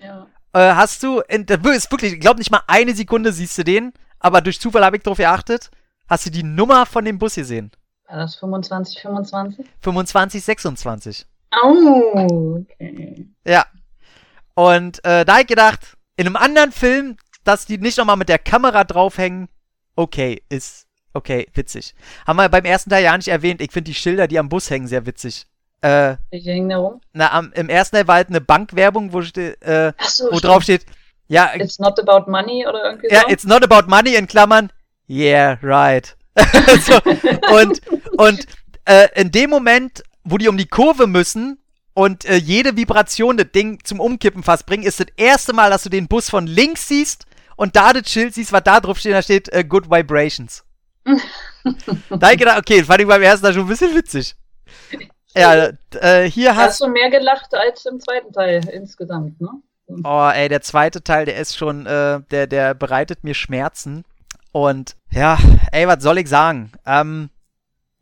[0.00, 0.26] Ja.
[0.56, 3.62] Äh, hast du, in, da ist wirklich, ich glaube nicht mal eine Sekunde siehst du
[3.62, 5.70] den, aber durch Zufall habe ich drauf geachtet.
[6.08, 7.70] Hast du die Nummer von dem Bus gesehen?
[8.08, 9.66] War das 25, 25?
[9.82, 11.26] 25, 26.
[11.62, 13.28] Oh, okay.
[13.46, 13.66] Ja.
[14.54, 18.30] Und äh, da hab ich gedacht, in einem anderen Film, dass die nicht nochmal mit
[18.30, 19.48] der Kamera draufhängen,
[19.94, 21.94] okay, ist okay, witzig.
[22.26, 23.60] Haben wir beim ersten Teil ja nicht erwähnt.
[23.60, 25.46] Ich finde die Schilder, die am Bus hängen, sehr witzig.
[25.82, 27.00] Äh, Ich hänge da rum.
[27.12, 30.62] na, am, im ersten Teil war halt eine Bankwerbung, wo, ste äh, so, wo drauf
[30.62, 30.86] steht,
[31.28, 33.28] ja, It's not about money oder irgendwie ja, so.
[33.28, 34.70] it's not about money in Klammern.
[35.08, 36.16] Yeah, right.
[36.80, 36.98] so,
[37.54, 37.80] und
[38.18, 38.46] und
[38.84, 41.58] äh, in dem Moment, wo die um die Kurve müssen
[41.94, 45.82] und äh, jede Vibration das Ding zum Umkippen fast bringen, ist das erste Mal, dass
[45.82, 47.24] du den Bus von links siehst
[47.56, 50.62] und da das Schild siehst, was da drauf steht, da steht äh, Good Vibrations.
[51.04, 51.12] da
[52.20, 54.34] hab ich gedacht, okay, fand ich beim ersten Teil schon ein bisschen witzig.
[55.36, 55.70] Ja,
[56.00, 59.50] äh, hier Hast hast du mehr gelacht als im zweiten Teil insgesamt, ne?
[60.02, 64.04] Oh, ey, der zweite Teil, der ist schon, äh, der, der bereitet mir Schmerzen.
[64.50, 65.38] Und ja,
[65.70, 66.72] ey, was soll ich sagen?
[66.84, 67.30] Ähm,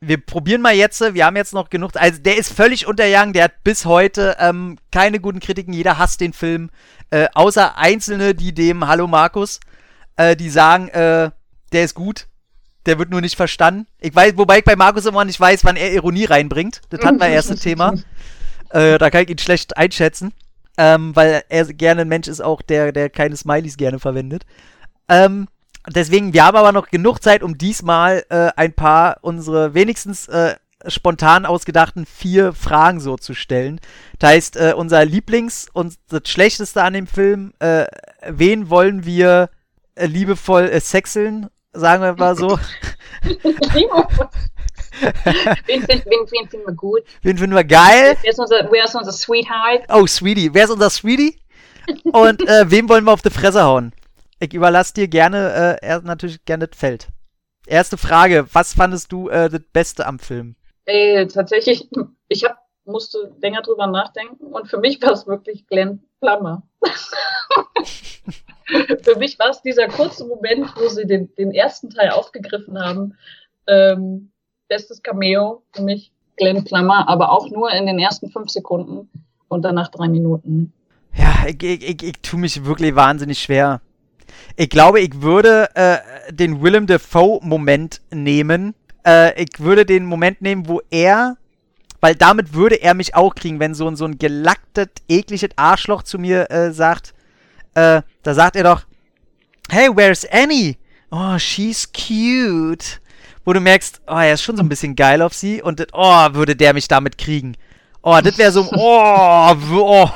[0.01, 1.93] wir probieren mal jetzt, äh, wir haben jetzt noch genug.
[1.97, 6.20] Also, der ist völlig untergegangen, der hat bis heute ähm, keine guten Kritiken, jeder hasst
[6.20, 6.70] den Film.
[7.11, 9.61] Äh, außer Einzelne, die dem Hallo Markus,
[10.16, 11.30] äh, die sagen, äh,
[11.72, 12.28] der ist gut.
[12.87, 13.87] Der wird nur nicht verstanden.
[14.01, 16.82] Ich weiß, wobei ich bei Markus immer nicht weiß, wann er Ironie reinbringt.
[16.91, 17.95] Das hatten wir erste Thema.
[18.70, 20.32] Äh, da kann ich ihn schlecht einschätzen.
[20.76, 24.45] Ähm, weil er gerne ein Mensch ist, auch der, der keine Smileys gerne verwendet.
[25.09, 25.47] Ähm,
[25.89, 30.57] deswegen, wir haben aber noch genug Zeit, um diesmal äh, ein paar unsere wenigstens äh,
[30.87, 33.80] spontan ausgedachten vier Fragen so zu stellen.
[34.18, 37.87] Das heißt, äh, unser Lieblings- und das Schlechteste an dem Film, äh,
[38.28, 39.51] wen wollen wir
[39.95, 41.49] äh, liebevoll äh, sexeln?
[41.75, 42.59] Sagen wir mal so.
[45.66, 47.03] wen, find, wen, wen finden wir gut?
[47.22, 48.16] wen finden wir geil?
[48.22, 49.83] Wer ist unser, wer ist unser Sweetheart?
[49.93, 50.55] Oh, Sweetie.
[50.55, 51.41] Wer ist unser Sweetie?
[52.05, 53.93] Und äh, wem wollen wir auf die Fresse hauen?
[54.39, 57.09] Ich überlasse dir gerne, äh, er natürlich gerne das Feld.
[57.66, 60.55] Erste Frage, was fandest du äh, das Beste am Film?
[60.85, 61.89] Ey, tatsächlich,
[62.29, 66.62] ich hab, musste länger drüber nachdenken und für mich war es wirklich Glenn Plummer.
[69.03, 73.17] für mich war es dieser kurze Moment, wo sie den, den ersten Teil aufgegriffen haben.
[73.67, 74.31] Ähm,
[74.69, 79.09] bestes Cameo für mich, Glenn Plummer, aber auch nur in den ersten fünf Sekunden
[79.49, 80.73] und danach drei Minuten.
[81.17, 83.81] Ja, ich, ich, ich, ich tue mich wirklich wahnsinnig schwer.
[84.57, 85.99] Ich glaube, ich würde äh,
[86.33, 88.75] den Willem Dafoe-Moment nehmen.
[89.07, 91.37] Äh, ich würde den Moment nehmen, wo er,
[92.01, 96.03] weil damit würde er mich auch kriegen, wenn so ein, so ein gelacktes, ekliges Arschloch
[96.03, 97.14] zu mir äh, sagt,
[97.75, 98.83] äh, da sagt er doch,
[99.70, 100.77] hey, where's Annie?
[101.11, 103.01] Oh, she's cute.
[103.45, 106.27] Wo du merkst, oh, er ist schon so ein bisschen geil auf sie und oh,
[106.33, 107.57] würde der mich damit kriegen.
[108.03, 110.09] Oh, das wäre so, oh, w- oh,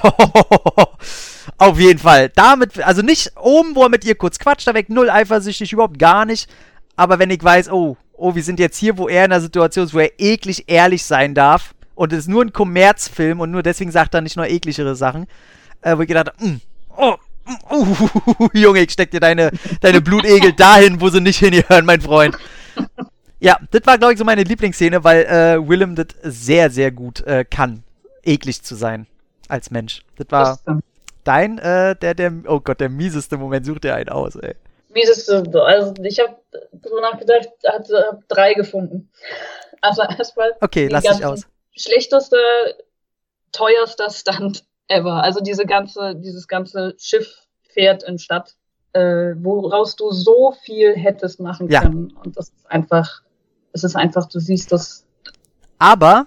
[1.59, 2.31] auf jeden Fall.
[2.35, 5.99] Damit, also nicht oben, wo er mit ihr kurz quatscht, da weg null eifersüchtig, überhaupt
[5.99, 6.49] gar nicht.
[6.97, 9.85] Aber wenn ich weiß, oh, oh, wir sind jetzt hier, wo er in einer Situation
[9.87, 13.63] ist, wo er eklig ehrlich sein darf und es ist nur ein Kommerzfilm und nur
[13.63, 15.27] deswegen sagt er nicht nur ekligere Sachen,
[15.83, 16.61] äh, wo ich gedacht habe, mm,
[16.97, 17.17] oh, mm,
[17.71, 22.37] uh, Junge, ich steck dir deine, deine Blutegel dahin, wo sie nicht hingehören, mein Freund.
[23.41, 27.21] Ja, das war, glaube ich, so meine Lieblingsszene, weil äh, Willem das sehr, sehr gut
[27.27, 27.85] äh, kann,
[28.25, 29.07] eklig zu sein
[29.49, 30.03] als Mensch.
[30.17, 30.77] Das war Das,
[31.25, 34.55] dein, äh, der, der, oh Gott, der mieseste Moment, sucht er einen aus, ey.
[34.89, 36.37] mieseste, also ich habe
[36.73, 39.11] drüber nachgedacht, hatte hab drei gefunden.
[39.81, 41.47] Also erstmal Okay, lass dich aus.
[41.77, 42.37] schlechteste,
[43.53, 45.23] teuerster Stunt ever.
[45.23, 47.29] Also diese ganze, dieses ganze Schiff
[47.73, 48.55] fährt in Stadt,
[48.93, 51.83] äh, woraus du so viel hättest machen Ja.
[51.83, 52.13] können.
[52.25, 53.23] Und das ist einfach,
[53.73, 55.05] es ist einfach, du siehst das.
[55.79, 56.27] Aber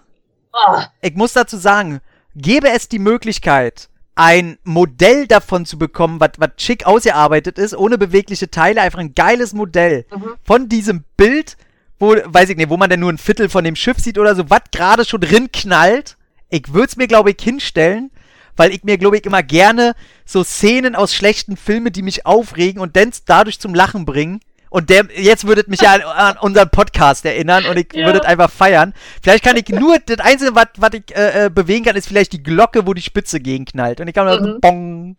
[0.53, 2.01] Ah, ich muss dazu sagen,
[2.35, 8.51] gäbe es die Möglichkeit, ein Modell davon zu bekommen, was schick ausgearbeitet ist, ohne bewegliche
[8.51, 10.33] Teile, einfach ein geiles Modell Mhm.
[10.43, 11.55] von diesem Bild,
[11.99, 14.35] wo, weiß ich nicht, wo man denn nur ein Viertel von dem Schiff sieht oder
[14.35, 16.17] so, was gerade schon drin knallt.
[16.49, 18.11] Ich würde es mir, glaube ich, hinstellen,
[18.57, 19.93] weil ich mir, glaube ich, immer gerne
[20.25, 24.39] so Szenen aus schlechten Filmen, die mich aufregen und dann dadurch zum Lachen bringen.
[24.69, 28.05] Und der, jetzt würdet mich ja an, an unseren Podcast erinnern und ich Ja.
[28.05, 28.93] würdet einfach feiern.
[29.21, 32.41] Vielleicht kann ich nur, das Einzige, was ich äh, äh, bewegen kann, ist vielleicht die
[32.41, 33.99] Glocke, wo die Spitze gegenknallt.
[33.99, 34.61] Und ich kann dann so, Mhm.
[34.61, 35.15] bong.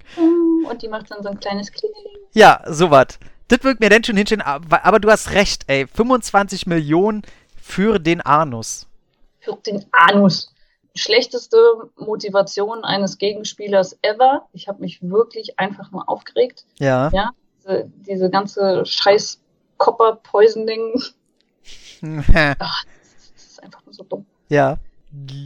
[0.70, 2.16] und die macht dann so ein kleines Klingeling.
[2.33, 3.18] Ja, sowas.
[3.49, 5.87] Das wird mir denn schon hinstellen, aber, aber du hast recht, ey.
[5.87, 7.20] 25 Millionen
[7.61, 8.87] für den Anus.
[9.41, 10.51] Für den Anus.
[10.95, 11.57] Schlechteste
[11.97, 14.47] Motivation eines Gegenspielers ever.
[14.53, 16.64] Ich habe mich wirklich einfach nur aufgeregt.
[16.78, 17.11] Ja.
[17.12, 19.40] Ja, diese, diese ganze scheiß
[19.78, 21.01] Copper Poisoning.
[22.03, 22.84] Das
[23.36, 24.26] ist einfach nur so dumm.
[24.49, 24.76] ja.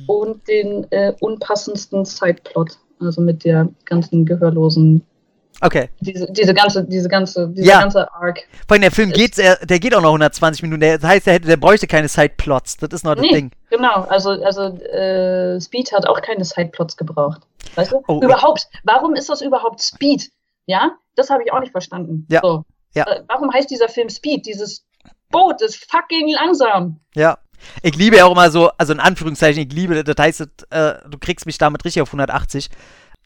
[0.07, 2.79] Und den äh, unpassendsten Sideplot.
[3.01, 5.05] Also mit der ganzen gehörlosen,
[5.61, 5.89] Okay.
[6.01, 7.81] diese, diese ganze, diese ganze, dieser Ja.
[7.81, 8.41] ganze Arc.
[8.69, 10.81] Vor allem der Film geht, der geht auch noch 120 Minuten.
[10.81, 12.77] Das heißt, der, hätte, der bräuchte keine Sideplots.
[12.77, 13.51] Das ist noch das Nee, Ding.
[13.71, 14.03] genau.
[14.03, 17.41] Also, also äh, Speed hat auch keine Sideplots gebraucht.
[17.75, 18.03] Weißt du?
[18.07, 18.69] Oh, überhaupt.
[18.85, 20.31] Warum ist das überhaupt Speed?
[20.67, 22.27] Ja, das habe ich auch nicht verstanden.
[22.31, 22.41] Ja.
[22.43, 22.65] So.
[22.95, 23.05] Ja.
[23.07, 24.47] Äh, warum heißt dieser Film Speed?
[24.47, 24.85] Dieses
[25.31, 27.01] Boot ist fucking langsam.
[27.15, 27.39] Ja.
[27.83, 31.19] Ich liebe ja auch immer so, also in Anführungszeichen, ich liebe, das heißt, äh, du
[31.19, 32.69] kriegst mich damit richtig auf 180.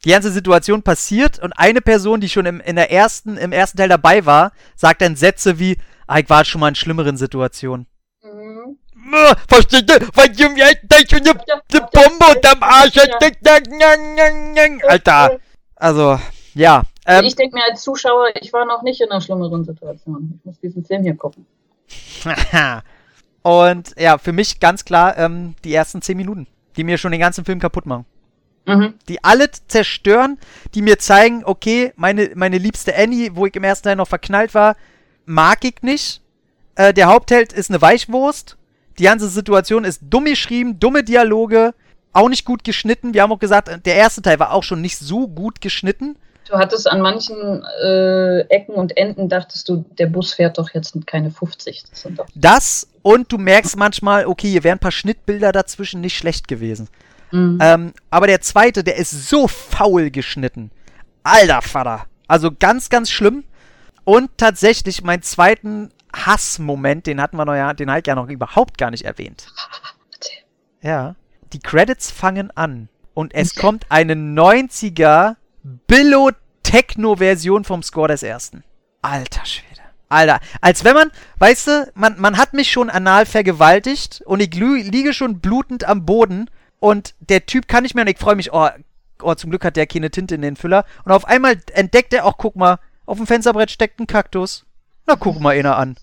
[0.05, 3.76] Die ganze Situation passiert und eine Person, die schon im, in der ersten, im ersten
[3.76, 5.76] Teil dabei war, sagt dann Sätze wie,
[6.07, 7.86] ah, ich war schon mal in schlimmeren Situationen.
[8.22, 8.78] Mhm.
[9.12, 10.09] Äh, Versteht ihr?
[10.14, 10.66] Weil du mir
[11.09, 12.96] schon eine, eine Bombe unterm Arsch.
[14.88, 15.38] Alter.
[15.76, 16.18] Also,
[16.55, 16.82] ja.
[17.07, 20.38] Ähm, ich denke mir als Zuschauer, ich war noch nicht in einer schlimmeren Situation.
[20.38, 21.46] Ich muss diesen Film hier gucken.
[23.42, 26.46] und ja, für mich ganz klar ähm, die ersten 10 Minuten,
[26.76, 28.07] die mir schon den ganzen Film kaputt machen.
[28.67, 28.95] Mhm.
[29.09, 30.39] die alle zerstören,
[30.75, 34.55] die mir zeigen, okay, meine, meine liebste Annie, wo ich im ersten Teil noch verknallt
[34.55, 34.77] war,
[35.25, 36.21] mag ich nicht.
[36.75, 38.57] Äh, der Hauptheld ist eine Weichwurst.
[38.99, 41.75] Die ganze Situation ist dumm geschrieben, dumme Dialoge,
[42.13, 43.15] auch nicht gut geschnitten.
[43.15, 46.17] Wir haben auch gesagt, der erste Teil war auch schon nicht so gut geschnitten.
[46.49, 50.97] Du hattest an manchen äh, Ecken und Enden, dachtest du, der Bus fährt doch jetzt
[51.07, 51.85] keine 50.
[51.91, 56.49] Das Das und du merkst manchmal, okay, hier wären ein paar Schnittbilder dazwischen nicht schlecht
[56.49, 56.89] gewesen.
[57.31, 57.59] Mhm.
[57.61, 60.70] Ähm, aber der zweite, der ist so faul geschnitten.
[61.22, 62.07] Alter Vater.
[62.26, 63.45] Also ganz, ganz schlimm.
[64.05, 68.78] Und tatsächlich, meinen zweiten Hassmoment, den hatten wir noch ja, den ich ja noch überhaupt
[68.78, 69.47] gar nicht erwähnt.
[70.83, 71.14] Ja.
[71.53, 72.89] Die Credits fangen an.
[73.14, 78.64] Und es kommt eine 90er Billo-Techno-Version vom Score des ersten.
[79.03, 79.66] Alter Schwede.
[80.09, 84.53] Alter, als wenn man, weißt du, man, man hat mich schon anal vergewaltigt und ich
[84.55, 86.51] liege schon blutend am Boden
[86.81, 88.68] und der Typ kann nicht mehr und ich freue mich, oh,
[89.22, 90.85] oh, zum Glück hat der keine Tinte in den Füller.
[91.05, 94.64] Und auf einmal entdeckt er auch, guck mal, auf dem Fensterbrett steckt ein Kaktus.
[95.07, 95.97] Na, guck mal einer an.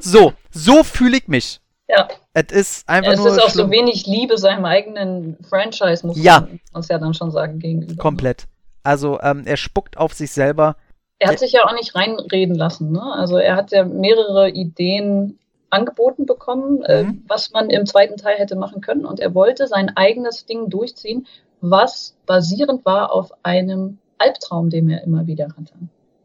[0.00, 1.60] So, so fühle ich mich.
[1.88, 3.66] Ja, Es ist einfach es nur ist auch schlimm.
[3.66, 6.40] so wenig Liebe seinem eigenen Franchise, muss Ja.
[6.40, 7.96] man uns ja dann schon sagen, gegenüber.
[8.02, 8.46] Komplett.
[8.82, 10.76] Also, ähm, er spuckt auf sich selber.
[11.18, 12.90] Er hat sich ja auch nicht reinreden lassen.
[12.92, 13.02] Ne?
[13.02, 15.38] Also er hat ja mehrere Ideen
[15.74, 17.22] angeboten bekommen, äh, Mhm.
[17.28, 19.04] was man im zweiten Teil hätte machen können.
[19.04, 21.26] Und er wollte sein eigenes Ding durchziehen,
[21.60, 25.74] was basierend war auf einem Albtraum, den er immer wieder hatte.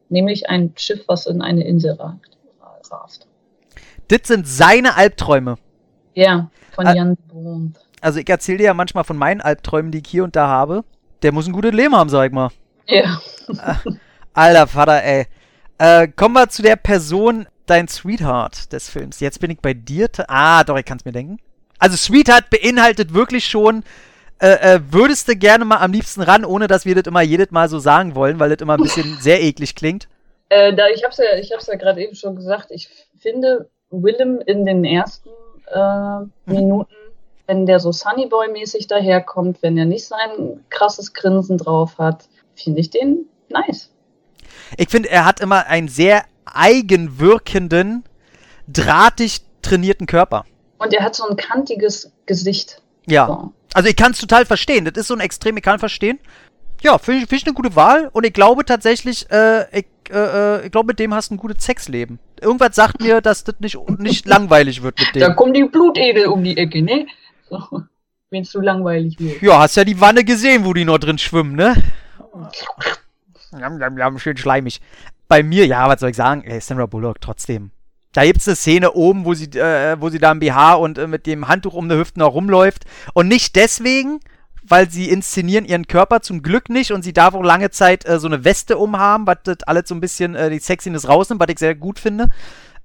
[0.09, 2.37] Nämlich ein Schiff, was in eine Insel ragt,
[2.91, 3.27] rast.
[4.07, 5.57] Das sind seine Albträume.
[6.15, 6.93] Ja, von Ah.
[6.95, 7.77] Jan Bond.
[8.01, 10.83] Also, ich erzähle dir ja manchmal von meinen Albträumen, die ich hier und da habe.
[11.21, 12.49] Der muss ein gutes Leben haben, sag ich mal.
[12.87, 13.19] Ja.
[14.33, 15.27] Alter Vater, ey.
[15.77, 19.19] Äh, kommen wir zu der Person, dein Sweetheart des Films.
[19.19, 20.07] Jetzt bin ich bei dir.
[20.27, 21.39] Ah, doch, ich kann es mir denken.
[21.77, 23.83] Also, Sweetheart beinhaltet wirklich schon,
[24.41, 27.51] äh, äh, würdest du gerne mal am liebsten ran, ohne dass wir das immer jedes
[27.51, 30.07] Mal so sagen wollen, weil das immer ein bisschen sehr eklig klingt.
[30.49, 32.89] Äh, da, ich habe es ja, ich hab's ja gerade eben schon gesagt, ich
[33.19, 35.29] finde Willem in den ersten
[35.67, 36.93] äh, Minuten,
[37.47, 42.89] wenn der so Sunnyboy-mäßig daherkommt, wenn er nicht sein krasses Grinsen drauf hat, finde ich
[42.89, 43.91] den nice.
[44.77, 46.23] Ich finde, er hat immer einen sehr
[46.55, 48.03] eigenwirkenden,
[48.67, 50.45] drahtig trainierten Körper.
[50.77, 52.81] Und er hat so ein kantiges Gesicht.
[53.05, 53.27] Ja.
[53.27, 53.53] So.
[53.73, 54.85] Also ich kann es total verstehen.
[54.85, 56.19] Das ist so ein Extrem, ich kann verstehen.
[56.81, 58.09] Ja, finde ich, find ich eine gute Wahl.
[58.13, 60.15] Und ich glaube tatsächlich, äh, ich, äh,
[60.57, 62.19] äh, ich glaube, mit dem hast du ein gutes Sexleben.
[62.41, 65.35] Irgendwas sagt mir, dass das nicht, nicht langweilig wird mit Da dem.
[65.35, 67.05] kommen die Blutegel um die Ecke, ne?
[67.49, 67.83] So.
[68.29, 69.41] Wenn es zu langweilig wird.
[69.41, 71.75] Ja, hast ja die Wanne gesehen, wo die noch drin schwimmen, ne?
[73.59, 74.79] Jam, jam, jam, schön schleimig.
[75.29, 76.43] Bei mir, ja, was soll ich sagen?
[76.43, 77.69] Ey, Sandra Bullock, trotzdem.
[78.13, 81.05] Da gibt's eine Szene oben, wo sie, äh, wo sie da im BH und äh,
[81.05, 82.85] mit dem Handtuch um die Hüften noch rumläuft.
[83.13, 84.21] Und nicht deswegen,
[84.63, 88.19] weil sie inszenieren ihren Körper zum Glück nicht und sie darf auch lange Zeit äh,
[88.19, 91.49] so eine Weste umhaben, was das alles so ein bisschen äh, die Sexiness rausnimmt, was
[91.49, 92.31] ich sehr gut finde.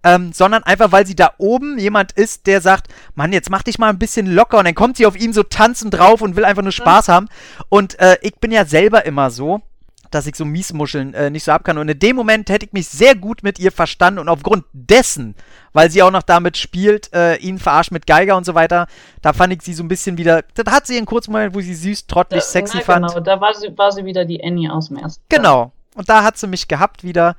[0.03, 3.79] Ähm, sondern einfach, weil sie da oben jemand ist, der sagt, Mann, jetzt mach dich
[3.79, 6.45] mal ein bisschen locker und dann kommt sie auf ihm so tanzend drauf und will
[6.45, 7.29] einfach nur Spaß haben.
[7.71, 9.63] Und äh, ich bin ja selber immer so,
[10.15, 11.77] dass ich so Miesmuscheln äh, nicht so ab kann.
[11.79, 15.35] Und in dem Moment hätte ich mich sehr gut mit ihr verstanden und aufgrund dessen,
[15.73, 18.87] weil sie auch noch damit spielt, äh, ihn verarscht mit Geiger und so weiter,
[19.23, 21.61] da fand ich sie so ein bisschen wieder, da hat sie einen kurzen Moment, wo
[21.61, 23.07] sie süß, trottelig, Da- sexy na, fand.
[23.09, 25.23] Genau, da war sie, war sie wieder die Annie aus dem ersten.
[25.29, 25.73] Genau.
[25.97, 27.37] Und da hat sie mich gehabt wieder.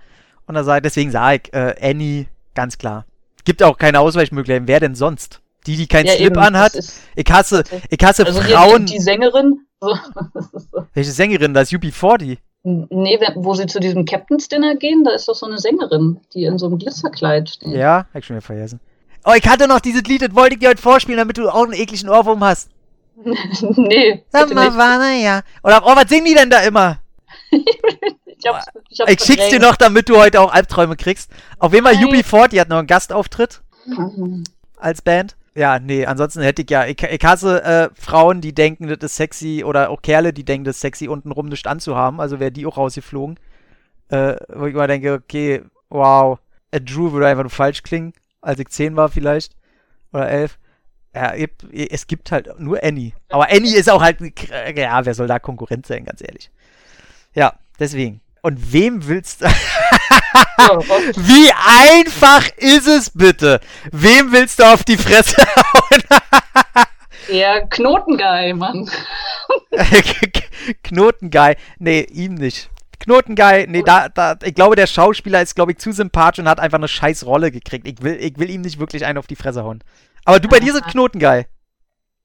[0.48, 3.06] Und da sag, deswegen sage ich, äh, Annie, ganz klar.
[3.46, 4.68] Gibt auch keine Ausweichmöglichkeiten.
[4.68, 5.42] Wer denn sonst?
[5.68, 6.74] Die, die keinen Ja, Slip eben, anhat.
[7.16, 8.86] Ich hasse, ich hasse Also Frauen.
[8.86, 9.62] Die, die Sängerin.
[10.94, 11.54] Welche Sängerin?
[11.54, 12.38] Das ist UB40.
[12.68, 16.46] Nee, wo sie zu diesem Captain's Dinner gehen, da ist doch so eine Sängerin, die
[16.46, 17.74] in so einem Glitzerkleid steht.
[17.76, 18.80] Ja, hab ich schon wieder vergessen.
[19.24, 21.64] Oh, ich hatte noch dieses Lied, das wollte ich dir heute vorspielen, damit du auch
[21.64, 22.70] einen ekligen Ohrwurm hast.
[23.62, 24.78] nee, Sag mal, nicht.
[24.78, 25.42] war ja.
[25.64, 26.98] Oder oh, was singen die denn da immer?
[28.38, 31.32] Ich, hab's, ich, hab's Ich schick's dir noch, damit du heute auch Albträume kriegst.
[31.58, 32.06] Auf jeden Fall Nein.
[32.06, 34.44] UB40, die hat noch einen Gastauftritt Mhm.
[34.78, 35.36] als Band.
[35.58, 39.16] Ja, nee, ansonsten hätte ich ja, ich, ich hasse äh, Frauen, die denken, das ist
[39.16, 42.20] sexy, oder auch Kerle, die denken, das ist sexy, untenrum nichts anzuhaben.
[42.20, 43.40] Also wäre die auch rausgeflogen.
[44.10, 46.40] Äh, wo ich immer denke, okay, wow,
[46.72, 49.56] äh, Drew würde einfach nur falsch klingen, als ich 10 war vielleicht.
[50.12, 50.60] Oder 11.
[51.16, 53.14] Ja, es gibt halt nur Annie.
[53.30, 54.20] Aber Annie ist auch halt,
[54.76, 56.52] ja, wer soll da Konkurrent sein, ganz ehrlich.
[57.34, 58.20] Ja, deswegen.
[58.42, 59.46] Und wem willst du.
[61.18, 61.52] Wie
[61.94, 63.60] einfach ist es bitte?
[63.92, 66.04] Wem willst du auf die Fresse hauen?
[67.30, 68.90] der Knotenguy, Mann.
[70.84, 71.56] Knotenguy.
[71.80, 72.70] Nee, ihm nicht.
[73.00, 76.60] Knotenguy, nee, da, da, ich glaube, der Schauspieler ist, glaube ich, zu sympathisch und hat
[76.60, 77.88] einfach eine scheiß Rolle gekriegt.
[77.88, 79.84] Ich will, ich will ihm nicht wirklich einen auf die Fresse hauen.
[80.24, 81.46] Aber du bei dir sind Knotenguy.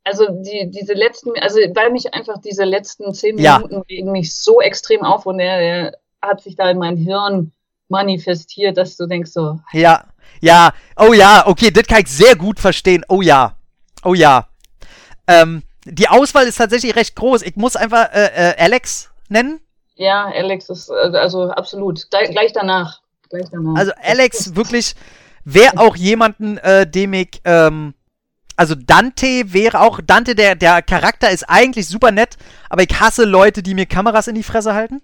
[0.04, 3.58] Also die, diese letzten, also weil mich einfach diese letzten zehn Ja.
[3.58, 7.52] Minuten regen mich so extrem auf und er, er hat sich da in mein Hirn
[7.90, 10.04] manifestiert, dass du denkst so, Ja,
[10.40, 13.04] ja, oh ja, okay, das kann ich sehr gut verstehen.
[13.08, 13.56] Oh ja,
[14.04, 14.46] oh ja.
[15.26, 17.42] Ähm, die Auswahl ist tatsächlich recht groß.
[17.42, 19.60] Ich muss einfach äh, äh, Alex nennen.
[19.96, 23.00] ja, Alex ist, äh, also absolut, gleich, gleich danach.
[23.28, 23.78] Gleich danach.
[23.78, 24.94] Also Alex wirklich
[25.44, 27.94] wäre auch jemanden, äh, dem ich, ähm,
[28.56, 32.36] also Dante wäre auch, Dante, der, der Charakter ist eigentlich super nett,
[32.68, 35.02] aber ich hasse Leute, die mir Kameras in die Fresse halten.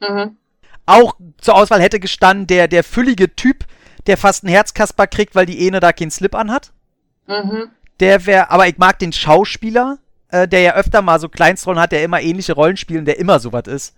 [0.00, 0.37] Mhm.
[0.88, 3.64] Auch zur Auswahl hätte gestanden der, der füllige Typ,
[4.06, 6.72] der fast einen Herzkasper kriegt, weil die Ene da keinen Slip anhat.
[7.26, 7.68] Mhm.
[8.00, 9.98] Der wäre, aber ich mag den Schauspieler,
[10.30, 13.18] äh, der ja öfter mal so Kleinstrollen hat, der immer ähnliche Rollen spielt und der
[13.18, 13.94] immer sowas ist.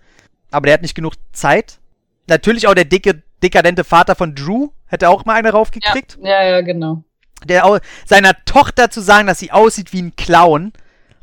[0.51, 1.79] Aber der hat nicht genug Zeit.
[2.27, 6.17] Natürlich auch der dicke, dekadente Vater von Drew hätte auch mal eine Ja, raufgekriegt.
[6.21, 7.03] ja, ja, genau.
[7.45, 10.73] Der au- seiner Tochter zu sagen, dass sie aussieht wie ein Clown.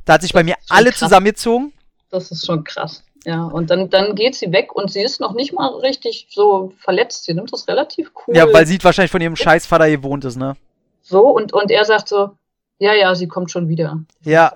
[0.06, 1.00] Da hat sich bei mir alle krass.
[1.00, 1.72] zusammengezogen.
[2.10, 3.04] Das ist schon krass.
[3.28, 6.72] Ja, und dann, dann geht sie weg und sie ist noch nicht mal richtig so
[6.78, 7.24] verletzt.
[7.24, 8.34] Sie nimmt das relativ cool.
[8.34, 10.56] Ja, weil sie wahrscheinlich von ihrem Scheißvater gewohnt ist, ne?
[11.02, 12.30] so und, und er sagt so,
[12.78, 13.98] ja, ja, sie kommt schon wieder.
[14.22, 14.52] Ja.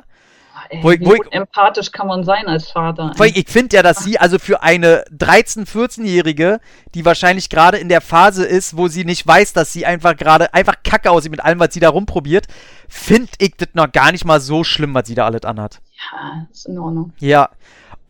[0.54, 3.12] Ah, Ey, Wo ich- wie wo ich- empathisch kann man sein als Vater?
[3.18, 6.60] Allem, ich finde ja, dass sie also für eine 13-, 14-Jährige,
[6.94, 10.52] die wahrscheinlich gerade in der Phase ist, wo sie nicht weiß, dass sie einfach gerade
[10.54, 12.46] einfach kacke aussieht mit allem, was sie da rumprobiert,
[12.88, 15.80] finde ich das noch gar nicht mal so schlimm, was sie da alles anhat.
[16.12, 17.12] Ja, ist in Ordnung.
[17.18, 17.48] Ja.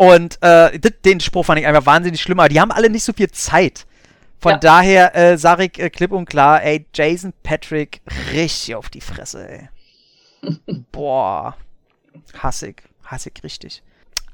[0.02, 3.12] Und äh, den Spruch fand ich einfach wahnsinnig schlimm, aber die haben alle nicht so
[3.12, 3.86] viel Zeit.
[4.40, 4.58] Von Ja.
[4.58, 8.00] daher äh, sage ich äh, klipp und klar, ey, Jason Patrick
[8.32, 9.68] richtig auf die Fresse, ey.
[10.90, 11.56] Boah.
[12.36, 12.82] Hassig.
[13.04, 13.84] Hassig richtig.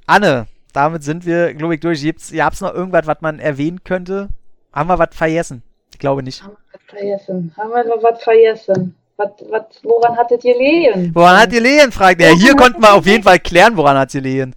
[0.07, 2.01] Anne, damit sind wir, glaube ich, durch.
[2.01, 4.31] Gibt's, gab's noch irgendwas, was man erwähnen könnte?
[4.73, 5.63] Haben wir was vergessen?
[5.93, 6.43] Ich glaube nicht.
[6.43, 7.55] Haben wir was vergessen?
[7.59, 8.95] Haben wir noch was vergessen?
[9.19, 11.15] Was, was, woran hattet ihr lehen?
[11.15, 11.93] Woran hat ihr Lehen?
[11.93, 12.35] Fragt er.
[12.35, 14.55] Hier konnten wir auf jeden Fall klären, woran hat sie Lehen.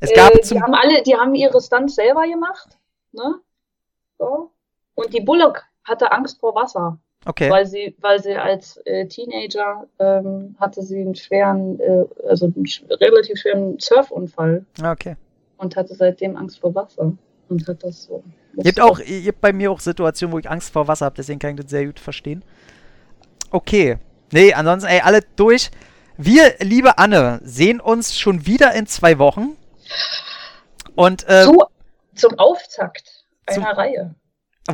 [0.00, 2.78] Es gab äh, die haben alle, die haben ihre Stunts selber gemacht,
[3.12, 3.36] ne?
[4.18, 4.50] So.
[4.94, 6.98] Und die Bullock hatte Angst vor Wasser.
[7.26, 7.50] Okay.
[7.50, 12.64] weil sie, weil sie als äh, Teenager ähm, hatte sie einen schweren, äh, also einen
[12.90, 15.16] relativ schweren Surfunfall Okay.
[15.56, 17.12] und hatte seitdem Angst vor Wasser
[17.48, 18.22] und hat das so.
[18.56, 21.16] Ihr habt auch, ihr habt bei mir auch Situationen, wo ich Angst vor Wasser habe,
[21.16, 22.44] deswegen kann ich das sehr gut verstehen.
[23.50, 23.98] Okay.
[24.32, 25.70] Nee, ansonsten, ey, alle durch.
[26.16, 29.56] Wir, liebe Anne, sehen uns schon wieder in zwei Wochen.
[30.94, 31.66] Und, äh, so
[32.14, 34.14] zum Auftakt zum- einer Reihe.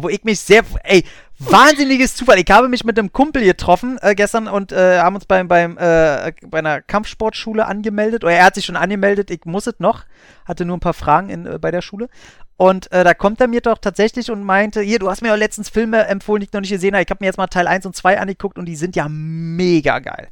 [0.01, 1.05] wo ich mich sehr, ey,
[1.39, 2.39] wahnsinniges Zufall.
[2.41, 5.79] Ich habe mich mit einem Kumpel getroffen äh, gestern und äh, haben uns beim, beim,
[5.79, 8.25] äh, bei einer Kampfsportschule angemeldet.
[8.25, 10.05] Oder er hat sich schon angemeldet, ich muss es noch.
[10.47, 12.09] Hatte nur ein paar Fragen in, äh, bei der Schule.
[12.57, 15.35] Und äh, da kommt er mir doch tatsächlich und meinte, hier, du hast mir ja
[15.37, 17.03] letztens Filme empfohlen, die ich noch nicht gesehen habe.
[17.05, 19.99] Ich habe mir jetzt mal Teil 1 und 2 angeguckt und die sind ja mega
[20.01, 20.29] geil.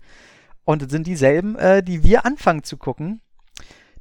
[0.64, 3.20] Und es sind dieselben, äh, die wir anfangen zu gucken.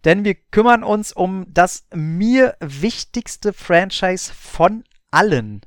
[0.06, 5.62] Denn wir kümmern uns um das mir wichtigste Franchise von allen.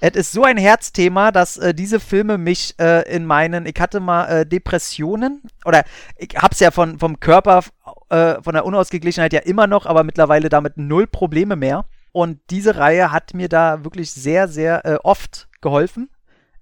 [0.00, 4.00] Es ist so ein Herzthema, dass äh, diese Filme mich äh, in meinen, ich hatte
[4.00, 5.84] mal äh, Depressionen oder
[6.16, 7.64] ich hab's ja von, vom Körper,
[8.10, 11.86] äh, von der Unausgeglichenheit ja immer noch, aber mittlerweile damit null Probleme mehr.
[12.12, 16.08] Und diese Reihe hat mir da wirklich sehr, sehr äh, oft geholfen.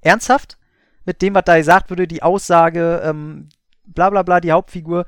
[0.01, 0.59] Ernsthaft.
[1.05, 3.49] Mit dem, was da gesagt wurde, die Aussage, ähm,
[3.85, 5.07] bla bla bla, die Hauptfigur.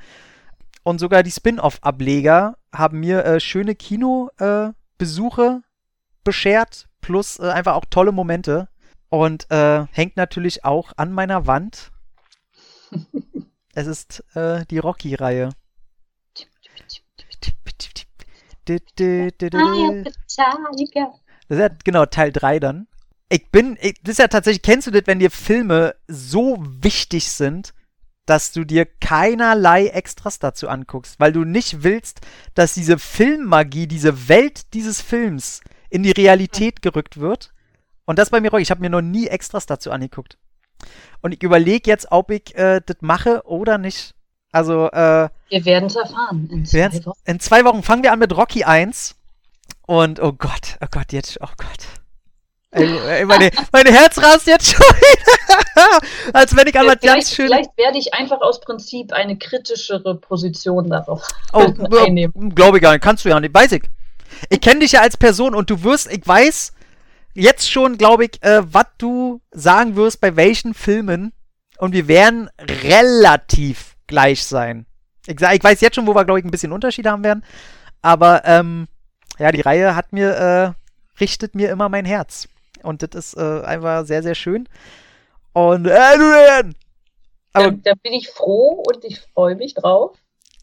[0.87, 5.61] Und sogar die Spin-off-Ableger haben mir äh, schöne Kinobesuche äh,
[6.23, 8.69] beschert, plus äh, einfach auch tolle Momente.
[9.09, 11.91] Und äh, hängt natürlich auch an meiner Wand.
[13.75, 15.51] es ist die Rocky-Reihe.
[21.49, 22.87] Das ist ja genau Teil 3 dann.
[23.29, 27.29] Ich bin, ich, das ist ja tatsächlich, kennst du das, wenn dir Filme so wichtig
[27.33, 27.75] sind,
[28.27, 32.21] dass du dir keinerlei Extras dazu anguckst, weil du nicht willst,
[32.55, 37.53] dass diese Filmmagie, diese Welt dieses Films in die Realität gerückt wird.
[38.05, 38.53] Und das bei mir.
[38.55, 40.39] Ich habe mir noch nie Extras dazu angeguckt.
[41.23, 44.15] Und ich überlege jetzt, ob ich äh, das mache oder nicht.
[44.53, 46.49] Also, äh, Wir werden es erfahren.
[46.51, 46.91] In zwei
[47.25, 49.17] in zwei Wochen fangen wir an mit Rocky 1.
[49.87, 51.87] Und oh Gott, oh Gott, jetzt, oh Gott.
[52.73, 56.01] Ey, meine, mein Herz rast jetzt schon wieder.
[56.35, 57.47] Als wenn ich Vielleicht, ganz schön.
[57.47, 61.61] vielleicht werde ich einfach aus Prinzip eine kritischere Position darauf Oh,
[62.05, 62.55] einnehmen.
[62.55, 63.03] glaube ich gar nicht.
[63.03, 63.55] Kannst du ja nicht.
[63.55, 63.85] Weiß ich.
[64.51, 66.73] Ich kenne dich ja als Person und du wirst, ich weiß
[67.35, 71.33] jetzt schon, glaube ich, äh, was du sagen wirst bei welchen Filmen.
[71.79, 74.87] Und wir werden relativ gleich sein.
[75.27, 77.45] Ich, ich weiß jetzt schon, wo wir, glaube ich, ein bisschen Unterschied haben werden.
[78.03, 78.87] Aber ähm,
[79.39, 82.49] ja, die Reihe hat mir, äh, richtet mir immer mein Herz.
[82.87, 84.69] Und das ist äh, einfach sehr, sehr schön.
[85.53, 86.75] Und Adrian!
[87.53, 90.17] Aber, Da, da bin ich froh und ich freue mich drauf.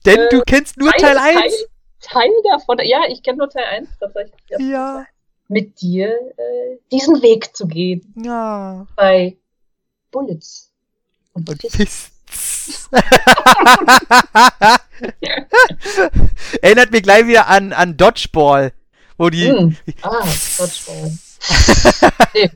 [0.06, 1.36] denn äh, du kennst nur Teil 1.
[1.36, 1.52] Teil,
[2.00, 4.40] Teil davon, ja, ich kenne nur Teil 1 tatsächlich.
[4.60, 5.06] Ja.
[5.50, 6.08] Mit dir
[6.38, 8.88] äh, diesen Weg zu gehen Ja.
[8.96, 9.36] bei
[10.12, 10.72] Bullets.
[11.34, 12.12] Und, Und Fists.
[16.62, 18.72] Erinnert mich gleich wieder an, an Dodgeball,
[19.18, 19.50] wo die.
[19.50, 19.76] Hm.
[20.02, 20.26] Ah,
[20.58, 21.12] Dodgeball.
[22.34, 22.50] Nee,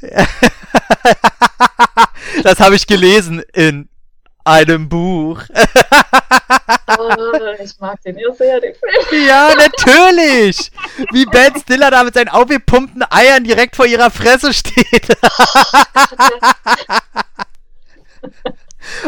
[2.42, 3.88] das habe ich gelesen in
[4.44, 5.42] einem Buch.
[6.86, 7.16] ah,
[7.62, 9.26] ich mag den ja sehr, den Film.
[9.26, 10.70] ja, natürlich!
[11.12, 15.08] Wie Ben Stiller da mit seinen aufgepumpten Eiern direkt vor ihrer Fresse steht.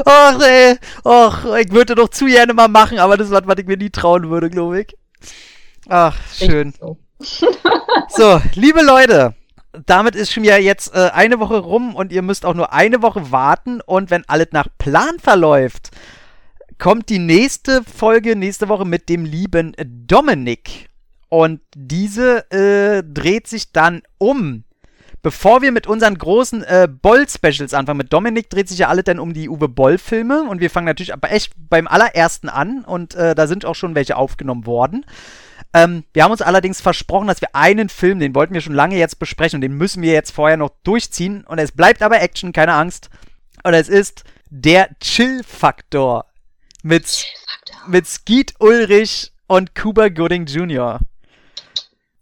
[0.05, 0.77] Och, ey.
[1.05, 3.77] Och, ich würde doch zu gerne mal machen, aber das ist was, was ich mir
[3.79, 4.95] nie trauen würde, glaube ich.
[5.91, 6.73] Ach, schön.
[6.79, 6.97] So.
[8.09, 9.35] So, liebe Leute,
[9.87, 13.03] damit ist schon ja jetzt äh, eine Woche rum und ihr müsst auch nur eine
[13.03, 15.91] Woche warten und wenn alles nach Plan verläuft,
[16.79, 20.89] kommt die nächste Folge nächste Woche mit dem lieben Dominik.
[21.29, 24.65] Und diese äh, dreht sich dann um.
[25.23, 29.19] Bevor wir mit unseren großen äh, Boll-Specials anfangen, mit Dominik dreht sich ja alles dann
[29.19, 33.35] um die Uwe Boll-Filme und wir fangen natürlich aber echt beim allerersten an und äh,
[33.35, 35.05] da sind auch schon welche aufgenommen worden.
[35.73, 38.97] Ähm, wir haben uns allerdings versprochen, dass wir einen Film, den wollten wir schon lange
[38.97, 41.45] jetzt besprechen und den müssen wir jetzt vorher noch durchziehen.
[41.47, 43.11] Und es bleibt aber Action, keine Angst.
[43.63, 46.27] Und es ist der Chill-Faktor
[46.83, 47.27] mit,
[47.87, 51.01] mit Skeet Ulrich und Cuba Gooding Jr.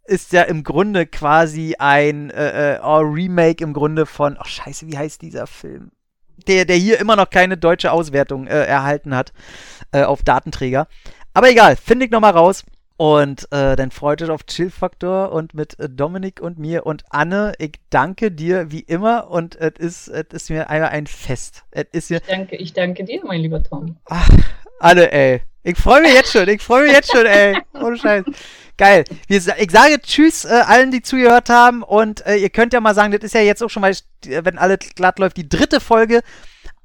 [0.04, 4.96] Ist ja im Grunde quasi ein äh, äh, Remake im Grunde von, oh scheiße, wie
[4.96, 5.90] heißt dieser Film?
[6.46, 9.32] Der, der hier immer noch keine deutsche Auswertung äh, erhalten hat
[9.92, 10.86] äh, auf Datenträger.
[11.34, 12.64] Aber egal, finde ich nochmal raus.
[12.98, 17.04] Und äh, dann freut euch auf Chill Faktor und mit äh, Dominik und mir und
[17.10, 17.52] Anne.
[17.58, 21.62] Ich danke dir wie immer und es ist, es ist mir einmal ein Fest.
[21.70, 23.96] Es ist mir, Ich danke, ich danke dir, mein lieber Tom.
[24.06, 24.28] ach,
[24.80, 25.42] Anne, ey.
[25.62, 27.56] Ich freue mich jetzt schon, ich freue mich jetzt schon, ey.
[27.74, 28.24] Ohne Scheiß.
[28.76, 29.04] Geil.
[29.28, 33.12] Ich sage Tschüss äh, allen, die zugehört haben und äh, ihr könnt ja mal sagen,
[33.12, 33.94] das ist ja jetzt auch schon mal,
[34.24, 36.22] wenn alles glatt läuft, die dritte Folge.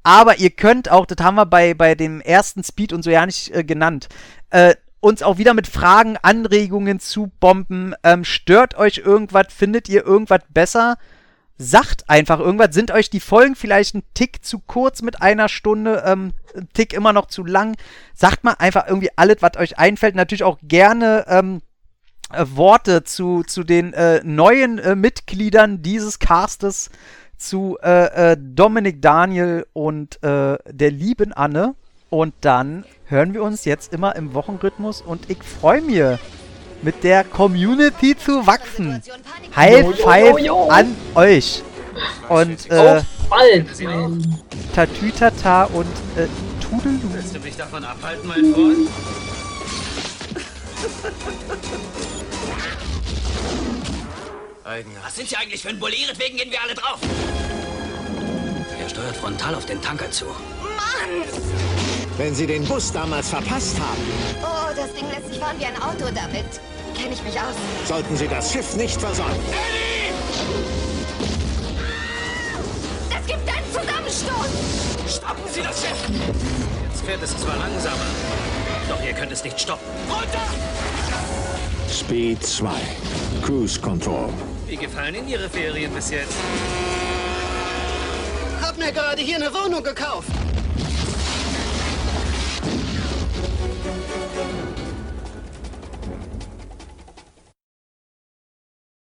[0.04, 3.26] Aber ihr könnt auch, das haben wir bei, bei dem ersten Speed und so ja
[3.26, 4.08] nicht äh, genannt,
[4.50, 4.74] äh,
[5.04, 7.94] uns auch wieder mit Fragen, Anregungen zu bomben.
[8.02, 9.52] Ähm, stört euch irgendwas?
[9.54, 10.96] Findet ihr irgendwas besser?
[11.58, 12.74] Sagt einfach irgendwas.
[12.74, 16.02] Sind euch die Folgen vielleicht ein Tick zu kurz mit einer Stunde?
[16.06, 17.76] Ähm, ein Tick immer noch zu lang?
[18.14, 20.16] Sagt mal einfach irgendwie alles, was euch einfällt.
[20.16, 21.60] Natürlich auch gerne ähm,
[22.32, 26.90] äh, Worte zu, zu den äh, neuen äh, Mitgliedern dieses Castes,
[27.36, 31.74] zu äh, äh, Dominik Daniel und äh, der lieben Anne.
[32.14, 36.16] Und dann hören wir uns jetzt immer im Wochenrhythmus und ich freue mich,
[36.80, 39.02] mit der Community zu wachsen.
[39.56, 40.36] High Five
[40.68, 41.64] an euch.
[42.28, 43.66] Und äh, bald,
[44.76, 46.28] Tatütata und äh,
[46.62, 47.00] Tudelu.
[47.14, 48.88] Willst du mich davon abhalten, mein Freund?
[54.62, 55.04] Eigenartig.
[55.04, 55.96] Was sind Sie eigentlich für ein Bulli?
[56.16, 57.00] Wegen gehen wir alle drauf.
[58.80, 60.26] Er steuert frontal auf den Tanker zu.
[62.16, 64.00] Wenn Sie den Bus damals verpasst haben,
[64.42, 66.44] Oh, das Ding lässt sich fahren wie ein Auto damit.
[66.96, 67.54] Kenne ich mich aus.
[67.86, 69.34] sollten Sie das Schiff nicht versäumen.
[73.10, 75.16] Es gibt einen Zusammenstoß!
[75.16, 76.08] Stoppen Sie das Schiff!
[76.88, 77.96] Jetzt fährt es zwar langsamer,
[78.88, 79.84] doch ihr könnt es nicht stoppen.
[80.08, 80.46] Runter!
[81.92, 82.68] Speed 2.
[83.42, 84.28] Cruise Control.
[84.68, 86.34] Wie gefallen Ihnen Ihre Ferien bis jetzt?
[88.62, 90.28] Hab mir gerade hier eine Wohnung gekauft.